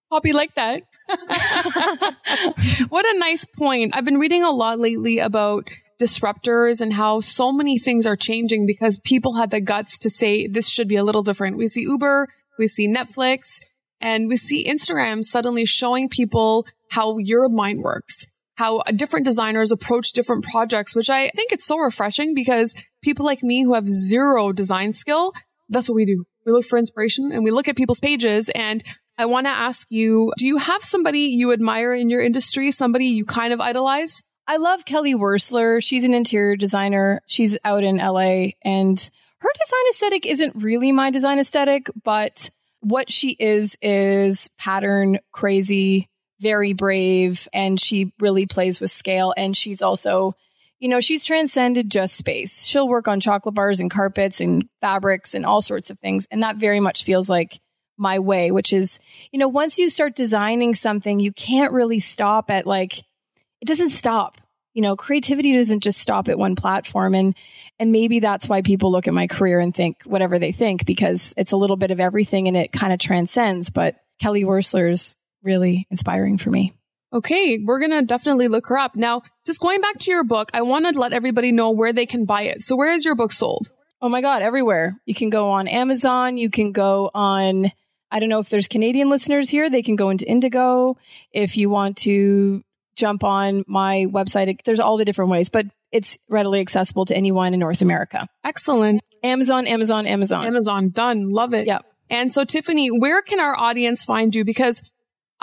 Poppy 0.09 0.33
like 0.33 0.53
that. 0.55 0.83
what 2.89 3.05
a 3.05 3.17
nice 3.17 3.45
point. 3.45 3.95
I've 3.95 4.05
been 4.05 4.19
reading 4.19 4.43
a 4.43 4.51
lot 4.51 4.79
lately 4.79 5.19
about 5.19 5.69
disruptors 6.01 6.81
and 6.81 6.93
how 6.93 7.21
so 7.21 7.51
many 7.51 7.77
things 7.77 8.05
are 8.05 8.15
changing 8.15 8.65
because 8.65 8.99
people 8.99 9.35
had 9.35 9.51
the 9.51 9.61
guts 9.61 9.97
to 9.99 10.09
say 10.09 10.47
this 10.47 10.67
should 10.67 10.87
be 10.87 10.95
a 10.95 11.03
little 11.03 11.21
different. 11.21 11.57
We 11.57 11.67
see 11.67 11.81
Uber, 11.81 12.27
we 12.57 12.67
see 12.67 12.87
Netflix, 12.87 13.61
and 14.01 14.27
we 14.27 14.35
see 14.35 14.65
Instagram 14.65 15.23
suddenly 15.23 15.65
showing 15.65 16.09
people 16.09 16.65
how 16.89 17.17
your 17.17 17.47
mind 17.47 17.81
works 17.81 18.30
how 18.55 18.81
different 18.95 19.25
designers 19.25 19.71
approach 19.71 20.11
different 20.13 20.43
projects, 20.43 20.95
which 20.95 21.09
I 21.09 21.29
think 21.35 21.51
it's 21.51 21.65
so 21.65 21.77
refreshing 21.77 22.33
because 22.33 22.75
people 23.01 23.25
like 23.25 23.43
me 23.43 23.63
who 23.63 23.73
have 23.73 23.87
zero 23.87 24.51
design 24.51 24.93
skill, 24.93 25.33
that's 25.69 25.89
what 25.89 25.95
we 25.95 26.05
do. 26.05 26.25
We 26.45 26.51
look 26.51 26.65
for 26.65 26.77
inspiration 26.77 27.31
and 27.31 27.43
we 27.43 27.51
look 27.51 27.67
at 27.67 27.75
people's 27.75 27.99
pages. 27.99 28.49
And 28.49 28.83
I 29.17 29.25
want 29.25 29.45
to 29.45 29.51
ask 29.51 29.87
you, 29.89 30.33
do 30.37 30.47
you 30.47 30.57
have 30.57 30.83
somebody 30.83 31.19
you 31.19 31.53
admire 31.53 31.93
in 31.93 32.09
your 32.09 32.21
industry, 32.21 32.71
somebody 32.71 33.05
you 33.05 33.25
kind 33.25 33.53
of 33.53 33.61
idolize? 33.61 34.23
I 34.47 34.57
love 34.57 34.85
Kelly 34.85 35.13
Wearstler. 35.13 35.81
She's 35.81 36.03
an 36.03 36.13
interior 36.13 36.55
designer. 36.55 37.21
She's 37.27 37.57
out 37.63 37.83
in 37.83 37.97
LA 37.97 38.49
and 38.63 39.09
her 39.41 39.49
design 39.59 39.89
aesthetic 39.89 40.25
isn't 40.27 40.55
really 40.61 40.91
my 40.91 41.09
design 41.09 41.39
aesthetic, 41.39 41.89
but 42.03 42.49
what 42.81 43.11
she 43.11 43.35
is 43.39 43.75
is 43.81 44.49
pattern 44.57 45.19
crazy 45.31 46.09
very 46.41 46.73
brave 46.73 47.47
and 47.53 47.79
she 47.79 48.11
really 48.19 48.45
plays 48.45 48.81
with 48.81 48.91
scale. 48.91 49.33
And 49.37 49.55
she's 49.55 49.81
also, 49.81 50.35
you 50.79 50.89
know, 50.89 50.99
she's 50.99 51.23
transcended 51.23 51.91
just 51.91 52.15
space. 52.15 52.65
She'll 52.65 52.87
work 52.87 53.07
on 53.07 53.19
chocolate 53.19 53.55
bars 53.55 53.79
and 53.79 53.91
carpets 53.91 54.41
and 54.41 54.67
fabrics 54.81 55.35
and 55.35 55.45
all 55.45 55.61
sorts 55.61 55.91
of 55.91 55.99
things. 55.99 56.27
And 56.31 56.41
that 56.43 56.57
very 56.57 56.79
much 56.79 57.03
feels 57.03 57.29
like 57.29 57.59
my 57.97 58.17
way, 58.17 58.49
which 58.49 58.73
is, 58.73 58.99
you 59.31 59.37
know, 59.37 59.47
once 59.47 59.77
you 59.77 59.89
start 59.89 60.15
designing 60.15 60.73
something, 60.73 61.19
you 61.19 61.31
can't 61.31 61.71
really 61.71 61.99
stop 61.99 62.49
at 62.49 62.65
like, 62.65 62.97
it 62.97 63.67
doesn't 63.67 63.91
stop. 63.91 64.41
You 64.73 64.81
know, 64.81 64.95
creativity 64.95 65.53
doesn't 65.53 65.83
just 65.83 65.99
stop 65.99 66.29
at 66.29 66.39
one 66.39 66.55
platform. 66.55 67.13
And, 67.13 67.35
and 67.77 67.91
maybe 67.91 68.19
that's 68.19 68.49
why 68.49 68.63
people 68.63 68.91
look 68.91 69.07
at 69.07 69.13
my 69.13 69.27
career 69.27 69.59
and 69.59 69.75
think 69.75 70.01
whatever 70.03 70.39
they 70.39 70.51
think, 70.51 70.85
because 70.85 71.35
it's 71.37 71.51
a 71.51 71.57
little 71.57 71.77
bit 71.77 71.91
of 71.91 71.99
everything 71.99 72.47
and 72.47 72.57
it 72.57 72.71
kind 72.71 72.93
of 72.93 72.97
transcends. 72.97 73.69
But 73.69 73.97
Kelly 74.19 74.45
Wearstler's 74.45 75.15
really 75.43 75.87
inspiring 75.89 76.37
for 76.37 76.49
me. 76.49 76.73
Okay, 77.13 77.59
we're 77.63 77.79
going 77.79 77.91
to 77.91 78.03
definitely 78.03 78.47
look 78.47 78.67
her 78.67 78.77
up. 78.77 78.95
Now, 78.95 79.23
just 79.45 79.59
going 79.59 79.81
back 79.81 79.97
to 79.99 80.11
your 80.11 80.23
book, 80.23 80.49
I 80.53 80.61
want 80.61 80.85
to 80.85 80.97
let 80.97 81.11
everybody 81.11 81.51
know 81.51 81.71
where 81.71 81.91
they 81.91 82.05
can 82.05 82.23
buy 82.25 82.43
it. 82.43 82.63
So, 82.63 82.77
where 82.77 82.93
is 82.93 83.03
your 83.03 83.15
book 83.15 83.33
sold? 83.33 83.69
Oh 84.01 84.09
my 84.09 84.21
God, 84.21 84.41
everywhere. 84.41 84.99
You 85.05 85.13
can 85.13 85.29
go 85.29 85.49
on 85.49 85.67
Amazon. 85.67 86.37
You 86.37 86.49
can 86.49 86.71
go 86.71 87.11
on, 87.13 87.69
I 88.09 88.19
don't 88.19 88.29
know 88.29 88.39
if 88.39 88.49
there's 88.49 88.67
Canadian 88.67 89.09
listeners 89.09 89.49
here. 89.49 89.69
They 89.69 89.83
can 89.83 89.95
go 89.95 90.09
into 90.09 90.27
Indigo. 90.27 90.97
If 91.31 91.57
you 91.57 91.69
want 91.69 91.97
to 91.97 92.63
jump 92.95 93.23
on 93.23 93.63
my 93.67 94.07
website, 94.09 94.63
there's 94.63 94.79
all 94.79 94.97
the 94.97 95.05
different 95.05 95.31
ways, 95.31 95.49
but 95.49 95.65
it's 95.91 96.17
readily 96.29 96.61
accessible 96.61 97.05
to 97.05 97.15
anyone 97.15 97.53
in 97.53 97.59
North 97.59 97.81
America. 97.81 98.27
Excellent. 98.43 99.01
Amazon, 99.21 99.67
Amazon, 99.67 100.07
Amazon. 100.07 100.45
Amazon, 100.45 100.89
done. 100.89 101.29
Love 101.29 101.53
it. 101.53 101.67
Yep. 101.67 101.85
And 102.09 102.33
so, 102.33 102.43
Tiffany, 102.43 102.87
where 102.87 103.21
can 103.21 103.39
our 103.39 103.57
audience 103.57 104.03
find 104.03 104.33
you? 104.33 104.43
Because 104.45 104.91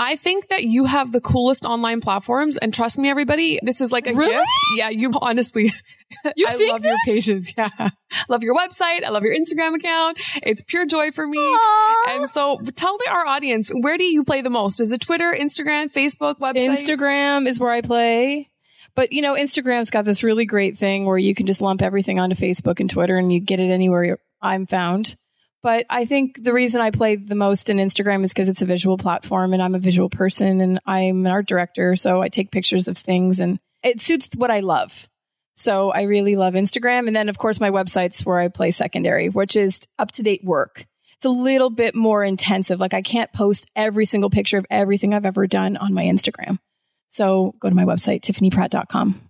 I 0.00 0.14
think 0.14 0.48
that 0.48 0.62
you 0.62 0.84
have 0.84 1.10
the 1.10 1.20
coolest 1.20 1.64
online 1.64 2.00
platforms. 2.00 2.56
And 2.56 2.72
trust 2.72 2.98
me, 2.98 3.10
everybody, 3.10 3.58
this 3.62 3.80
is 3.80 3.90
like 3.90 4.06
a 4.06 4.14
really? 4.14 4.30
gift. 4.30 4.48
Yeah, 4.76 4.90
you 4.90 5.12
honestly, 5.20 5.72
you 6.36 6.46
I 6.46 6.70
love 6.70 6.82
this? 6.82 6.90
your 6.90 6.96
pages. 7.04 7.54
Yeah. 7.58 7.90
love 8.28 8.44
your 8.44 8.54
website. 8.54 9.02
I 9.04 9.10
love 9.10 9.24
your 9.24 9.34
Instagram 9.34 9.74
account. 9.74 10.18
It's 10.44 10.62
pure 10.62 10.86
joy 10.86 11.10
for 11.10 11.26
me. 11.26 11.38
Aww. 11.38 11.94
And 12.10 12.28
so 12.28 12.60
tell 12.76 12.96
the, 12.96 13.10
our 13.10 13.26
audience, 13.26 13.70
where 13.70 13.98
do 13.98 14.04
you 14.04 14.22
play 14.22 14.40
the 14.40 14.50
most? 14.50 14.80
Is 14.80 14.92
it 14.92 15.00
Twitter, 15.00 15.34
Instagram, 15.38 15.92
Facebook, 15.92 16.38
website? 16.38 16.68
Instagram 16.68 17.48
is 17.48 17.58
where 17.58 17.72
I 17.72 17.80
play. 17.80 18.48
But 18.94 19.12
you 19.12 19.22
know, 19.22 19.34
Instagram's 19.34 19.90
got 19.90 20.04
this 20.04 20.22
really 20.22 20.46
great 20.46 20.78
thing 20.78 21.04
where 21.04 21.18
you 21.18 21.34
can 21.34 21.46
just 21.46 21.60
lump 21.60 21.82
everything 21.82 22.18
onto 22.18 22.36
Facebook 22.36 22.80
and 22.80 22.88
Twitter 22.88 23.16
and 23.16 23.32
you 23.32 23.40
get 23.40 23.60
it 23.60 23.70
anywhere 23.70 24.18
I'm 24.40 24.66
found. 24.66 25.16
But 25.62 25.86
I 25.90 26.04
think 26.04 26.42
the 26.42 26.52
reason 26.52 26.80
I 26.80 26.90
play 26.90 27.16
the 27.16 27.34
most 27.34 27.68
in 27.68 27.78
Instagram 27.78 28.22
is 28.22 28.32
because 28.32 28.48
it's 28.48 28.62
a 28.62 28.66
visual 28.66 28.96
platform 28.96 29.52
and 29.52 29.62
I'm 29.62 29.74
a 29.74 29.80
visual 29.80 30.08
person 30.08 30.60
and 30.60 30.80
I'm 30.86 31.26
an 31.26 31.32
art 31.32 31.46
director. 31.46 31.96
So 31.96 32.22
I 32.22 32.28
take 32.28 32.52
pictures 32.52 32.86
of 32.86 32.96
things 32.96 33.40
and 33.40 33.58
it 33.82 34.00
suits 34.00 34.28
what 34.36 34.50
I 34.50 34.60
love. 34.60 35.08
So 35.54 35.90
I 35.90 36.02
really 36.02 36.36
love 36.36 36.54
Instagram. 36.54 37.08
And 37.08 37.16
then, 37.16 37.28
of 37.28 37.38
course, 37.38 37.58
my 37.58 37.70
website's 37.70 38.24
where 38.24 38.38
I 38.38 38.46
play 38.46 38.70
secondary, 38.70 39.28
which 39.28 39.56
is 39.56 39.80
up 39.98 40.12
to 40.12 40.22
date 40.22 40.44
work. 40.44 40.86
It's 41.16 41.26
a 41.26 41.30
little 41.30 41.70
bit 41.70 41.96
more 41.96 42.22
intensive. 42.22 42.78
Like 42.78 42.94
I 42.94 43.02
can't 43.02 43.32
post 43.32 43.68
every 43.74 44.04
single 44.04 44.30
picture 44.30 44.58
of 44.58 44.66
everything 44.70 45.12
I've 45.12 45.26
ever 45.26 45.48
done 45.48 45.76
on 45.76 45.92
my 45.92 46.04
Instagram. 46.04 46.58
So 47.08 47.56
go 47.58 47.68
to 47.68 47.74
my 47.74 47.84
website, 47.84 48.20
tiffanypratt.com. 48.20 49.27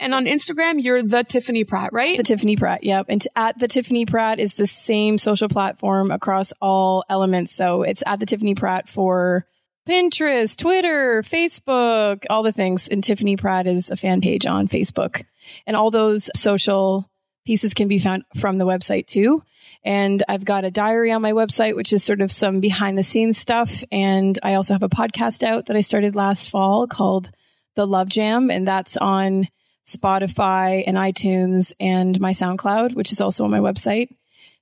And 0.00 0.14
on 0.14 0.24
Instagram, 0.24 0.82
you're 0.82 1.02
the 1.02 1.22
Tiffany 1.22 1.64
Pratt, 1.64 1.92
right? 1.92 2.16
The 2.16 2.22
Tiffany 2.22 2.56
Pratt, 2.56 2.82
yep. 2.84 3.06
And 3.10 3.20
t- 3.20 3.28
at 3.36 3.58
the 3.58 3.68
Tiffany 3.68 4.06
Pratt 4.06 4.40
is 4.40 4.54
the 4.54 4.66
same 4.66 5.18
social 5.18 5.48
platform 5.48 6.10
across 6.10 6.52
all 6.60 7.04
elements. 7.10 7.52
So 7.52 7.82
it's 7.82 8.02
at 8.06 8.18
the 8.18 8.26
Tiffany 8.26 8.54
Pratt 8.54 8.88
for 8.88 9.46
Pinterest, 9.86 10.56
Twitter, 10.56 11.22
Facebook, 11.22 12.24
all 12.30 12.42
the 12.42 12.50
things. 12.50 12.88
And 12.88 13.04
Tiffany 13.04 13.36
Pratt 13.36 13.66
is 13.66 13.90
a 13.90 13.96
fan 13.96 14.22
page 14.22 14.46
on 14.46 14.68
Facebook. 14.68 15.24
And 15.66 15.76
all 15.76 15.90
those 15.90 16.30
social 16.34 17.06
pieces 17.44 17.74
can 17.74 17.88
be 17.88 17.98
found 17.98 18.24
from 18.34 18.56
the 18.56 18.66
website 18.66 19.06
too. 19.06 19.42
And 19.84 20.22
I've 20.28 20.44
got 20.44 20.64
a 20.64 20.70
diary 20.70 21.12
on 21.12 21.20
my 21.20 21.32
website, 21.32 21.76
which 21.76 21.92
is 21.92 22.02
sort 22.02 22.22
of 22.22 22.32
some 22.32 22.60
behind 22.60 22.96
the 22.96 23.02
scenes 23.02 23.36
stuff. 23.36 23.84
And 23.92 24.38
I 24.42 24.54
also 24.54 24.74
have 24.74 24.82
a 24.82 24.88
podcast 24.88 25.42
out 25.42 25.66
that 25.66 25.76
I 25.76 25.82
started 25.82 26.16
last 26.16 26.48
fall 26.48 26.86
called 26.86 27.30
The 27.76 27.86
Love 27.86 28.08
Jam. 28.08 28.50
And 28.50 28.66
that's 28.66 28.96
on 28.96 29.46
Spotify 29.86 30.84
and 30.86 30.96
iTunes 30.96 31.72
and 31.80 32.18
my 32.20 32.32
SoundCloud, 32.32 32.94
which 32.94 33.12
is 33.12 33.20
also 33.20 33.44
on 33.44 33.50
my 33.50 33.58
website. 33.58 34.08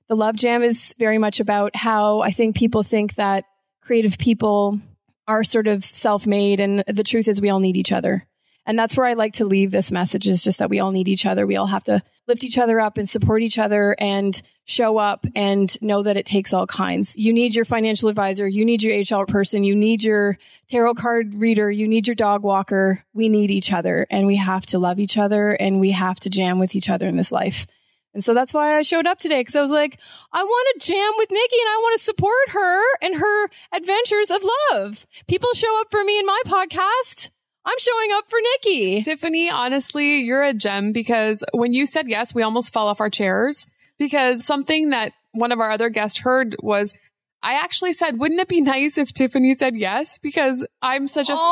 The 0.07 0.15
Love 0.15 0.35
Jam 0.35 0.63
is 0.63 0.95
very 0.97 1.17
much 1.17 1.39
about 1.39 1.75
how 1.75 2.21
I 2.21 2.31
think 2.31 2.55
people 2.55 2.83
think 2.83 3.15
that 3.15 3.45
creative 3.81 4.17
people 4.17 4.79
are 5.27 5.43
sort 5.43 5.67
of 5.67 5.85
self 5.85 6.25
made. 6.25 6.59
And 6.59 6.83
the 6.87 7.03
truth 7.03 7.27
is, 7.27 7.39
we 7.39 7.49
all 7.49 7.59
need 7.59 7.77
each 7.77 7.91
other. 7.91 8.25
And 8.65 8.77
that's 8.77 8.97
where 8.97 9.05
I 9.05 9.13
like 9.13 9.33
to 9.33 9.45
leave 9.45 9.71
this 9.71 9.91
message 9.91 10.27
is 10.27 10.43
just 10.43 10.59
that 10.59 10.69
we 10.69 10.79
all 10.79 10.91
need 10.91 11.07
each 11.07 11.25
other. 11.25 11.47
We 11.47 11.55
all 11.55 11.67
have 11.67 11.83
to 11.85 12.01
lift 12.27 12.43
each 12.43 12.57
other 12.57 12.79
up 12.79 12.97
and 12.97 13.09
support 13.09 13.41
each 13.41 13.57
other 13.57 13.95
and 13.99 14.39
show 14.69 14.97
up 14.97 15.25
and 15.35 15.81
know 15.81 16.03
that 16.03 16.17
it 16.17 16.25
takes 16.25 16.53
all 16.53 16.67
kinds. 16.67 17.17
You 17.17 17.33
need 17.33 17.55
your 17.55 17.65
financial 17.65 18.07
advisor. 18.07 18.47
You 18.47 18.63
need 18.63 18.83
your 18.83 19.19
HR 19.19 19.25
person. 19.25 19.63
You 19.63 19.75
need 19.75 20.03
your 20.03 20.37
tarot 20.67 20.93
card 20.93 21.33
reader. 21.33 21.71
You 21.71 21.87
need 21.87 22.07
your 22.07 22.15
dog 22.15 22.43
walker. 22.43 23.03
We 23.13 23.29
need 23.29 23.49
each 23.49 23.73
other 23.73 24.05
and 24.09 24.27
we 24.27 24.35
have 24.35 24.65
to 24.67 24.79
love 24.79 24.99
each 24.99 25.17
other 25.17 25.51
and 25.51 25.79
we 25.79 25.91
have 25.91 26.19
to 26.21 26.29
jam 26.29 26.59
with 26.59 26.75
each 26.75 26.89
other 26.89 27.07
in 27.07 27.17
this 27.17 27.31
life. 27.31 27.65
And 28.13 28.23
so 28.23 28.33
that's 28.33 28.53
why 28.53 28.77
I 28.77 28.81
showed 28.83 29.07
up 29.07 29.19
today 29.19 29.39
because 29.39 29.55
I 29.55 29.61
was 29.61 29.71
like, 29.71 29.99
I 30.31 30.43
want 30.43 30.81
to 30.81 30.87
jam 30.87 31.13
with 31.17 31.31
Nikki 31.31 31.57
and 31.59 31.69
I 31.69 31.79
want 31.81 31.97
to 31.97 32.03
support 32.03 32.49
her 32.49 32.83
and 33.01 33.15
her 33.15 33.49
adventures 33.73 34.31
of 34.31 34.43
love. 34.71 35.07
People 35.27 35.49
show 35.53 35.81
up 35.81 35.87
for 35.91 36.03
me 36.03 36.19
in 36.19 36.25
my 36.25 36.41
podcast. 36.45 37.29
I'm 37.65 37.77
showing 37.77 38.09
up 38.13 38.29
for 38.29 38.39
Nikki. 38.41 39.01
Tiffany, 39.03 39.49
honestly, 39.49 40.21
you're 40.21 40.43
a 40.43 40.53
gem 40.53 40.91
because 40.91 41.43
when 41.53 41.73
you 41.73 41.85
said 41.85 42.07
yes, 42.07 42.33
we 42.33 42.41
almost 42.41 42.73
fell 42.73 42.87
off 42.87 43.01
our 43.01 43.09
chairs 43.09 43.67
because 43.99 44.45
something 44.45 44.89
that 44.89 45.11
one 45.33 45.51
of 45.51 45.59
our 45.59 45.69
other 45.69 45.89
guests 45.89 46.21
heard 46.21 46.55
was 46.61 46.97
I 47.41 47.53
actually 47.53 47.93
said, 47.93 48.19
wouldn't 48.19 48.41
it 48.41 48.49
be 48.49 48.59
nice 48.59 48.97
if 48.97 49.13
Tiffany 49.13 49.53
said 49.53 49.75
yes? 49.77 50.17
Because 50.17 50.67
I'm 50.81 51.07
such 51.07 51.29
a 51.29 51.35
Oh, 51.35 51.51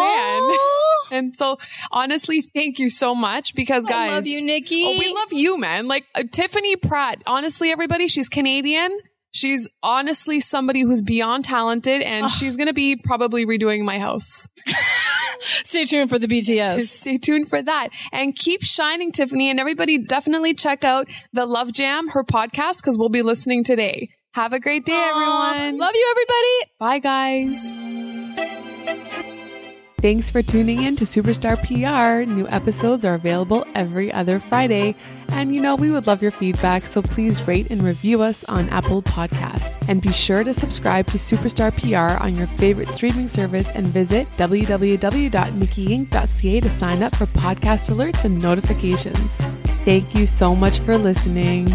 fan. 0.49 0.57
And 1.09 1.33
so 1.33 1.57
honestly, 1.89 2.41
thank 2.41 2.79
you 2.79 2.89
so 2.89 3.15
much 3.15 3.55
because 3.55 3.85
guys, 3.85 4.11
I 4.11 4.13
love 4.15 4.27
you, 4.27 4.41
Nikki. 4.41 4.83
Oh, 4.85 4.99
we 4.99 5.13
love 5.13 5.31
you, 5.31 5.57
man. 5.57 5.87
Like 5.87 6.03
uh, 6.13 6.23
Tiffany 6.29 6.75
Pratt, 6.75 7.23
honestly, 7.25 7.71
everybody, 7.71 8.09
she's 8.09 8.27
Canadian. 8.27 8.97
She's 9.31 9.69
honestly 9.81 10.41
somebody 10.41 10.81
who's 10.81 11.01
beyond 11.01 11.45
talented 11.45 12.01
and 12.01 12.29
she's 12.29 12.57
going 12.57 12.67
to 12.67 12.73
be 12.73 12.97
probably 12.97 13.45
redoing 13.45 13.85
my 13.85 13.99
house. 13.99 14.49
Stay 15.39 15.85
tuned 15.85 16.09
for 16.09 16.19
the 16.19 16.27
BTS. 16.27 16.81
Stay 16.87 17.17
tuned 17.17 17.49
for 17.49 17.61
that 17.61 17.89
and 18.11 18.35
keep 18.35 18.63
shining, 18.63 19.11
Tiffany. 19.11 19.49
And 19.49 19.59
everybody 19.59 19.97
definitely 19.97 20.53
check 20.53 20.83
out 20.83 21.07
the 21.33 21.45
Love 21.45 21.71
Jam, 21.71 22.09
her 22.09 22.23
podcast, 22.23 22.77
because 22.81 22.97
we'll 22.97 23.09
be 23.09 23.21
listening 23.21 23.63
today. 23.63 24.09
Have 24.33 24.53
a 24.53 24.59
great 24.59 24.85
day, 24.85 24.93
everyone. 24.93 25.77
Love 25.77 25.95
you, 25.95 26.13
everybody. 26.15 26.71
Bye, 26.79 26.99
guys. 26.99 27.87
Thanks 29.99 30.29
for 30.29 30.43
tuning 30.43 30.83
in 30.83 30.95
to 30.97 31.05
Superstar 31.05 31.57
PR. 31.57 32.29
New 32.29 32.47
episodes 32.49 33.03
are 33.03 33.15
available 33.15 33.65
every 33.73 34.11
other 34.11 34.39
Friday. 34.39 34.95
And 35.31 35.55
you 35.55 35.61
know, 35.61 35.75
we 35.75 35.91
would 35.91 36.07
love 36.07 36.21
your 36.21 36.31
feedback, 36.31 36.81
so 36.81 37.01
please 37.01 37.47
rate 37.47 37.69
and 37.69 37.81
review 37.83 38.21
us 38.21 38.43
on 38.45 38.67
Apple 38.69 39.01
Podcast. 39.01 39.89
And 39.89 40.01
be 40.01 40.11
sure 40.11 40.43
to 40.43 40.53
subscribe 40.53 41.05
to 41.07 41.17
Superstar 41.17 41.71
PR 41.71 42.21
on 42.23 42.35
your 42.35 42.47
favorite 42.47 42.87
streaming 42.87 43.29
service 43.29 43.71
and 43.71 43.85
visit 43.85 44.27
www.nikkiinc.ca 44.29 46.59
to 46.59 46.69
sign 46.69 47.03
up 47.03 47.15
for 47.15 47.25
podcast 47.27 47.91
alerts 47.91 48.25
and 48.25 48.41
notifications. 48.41 49.61
Thank 49.85 50.15
you 50.15 50.25
so 50.25 50.55
much 50.55 50.79
for 50.79 50.97
listening. 50.97 51.67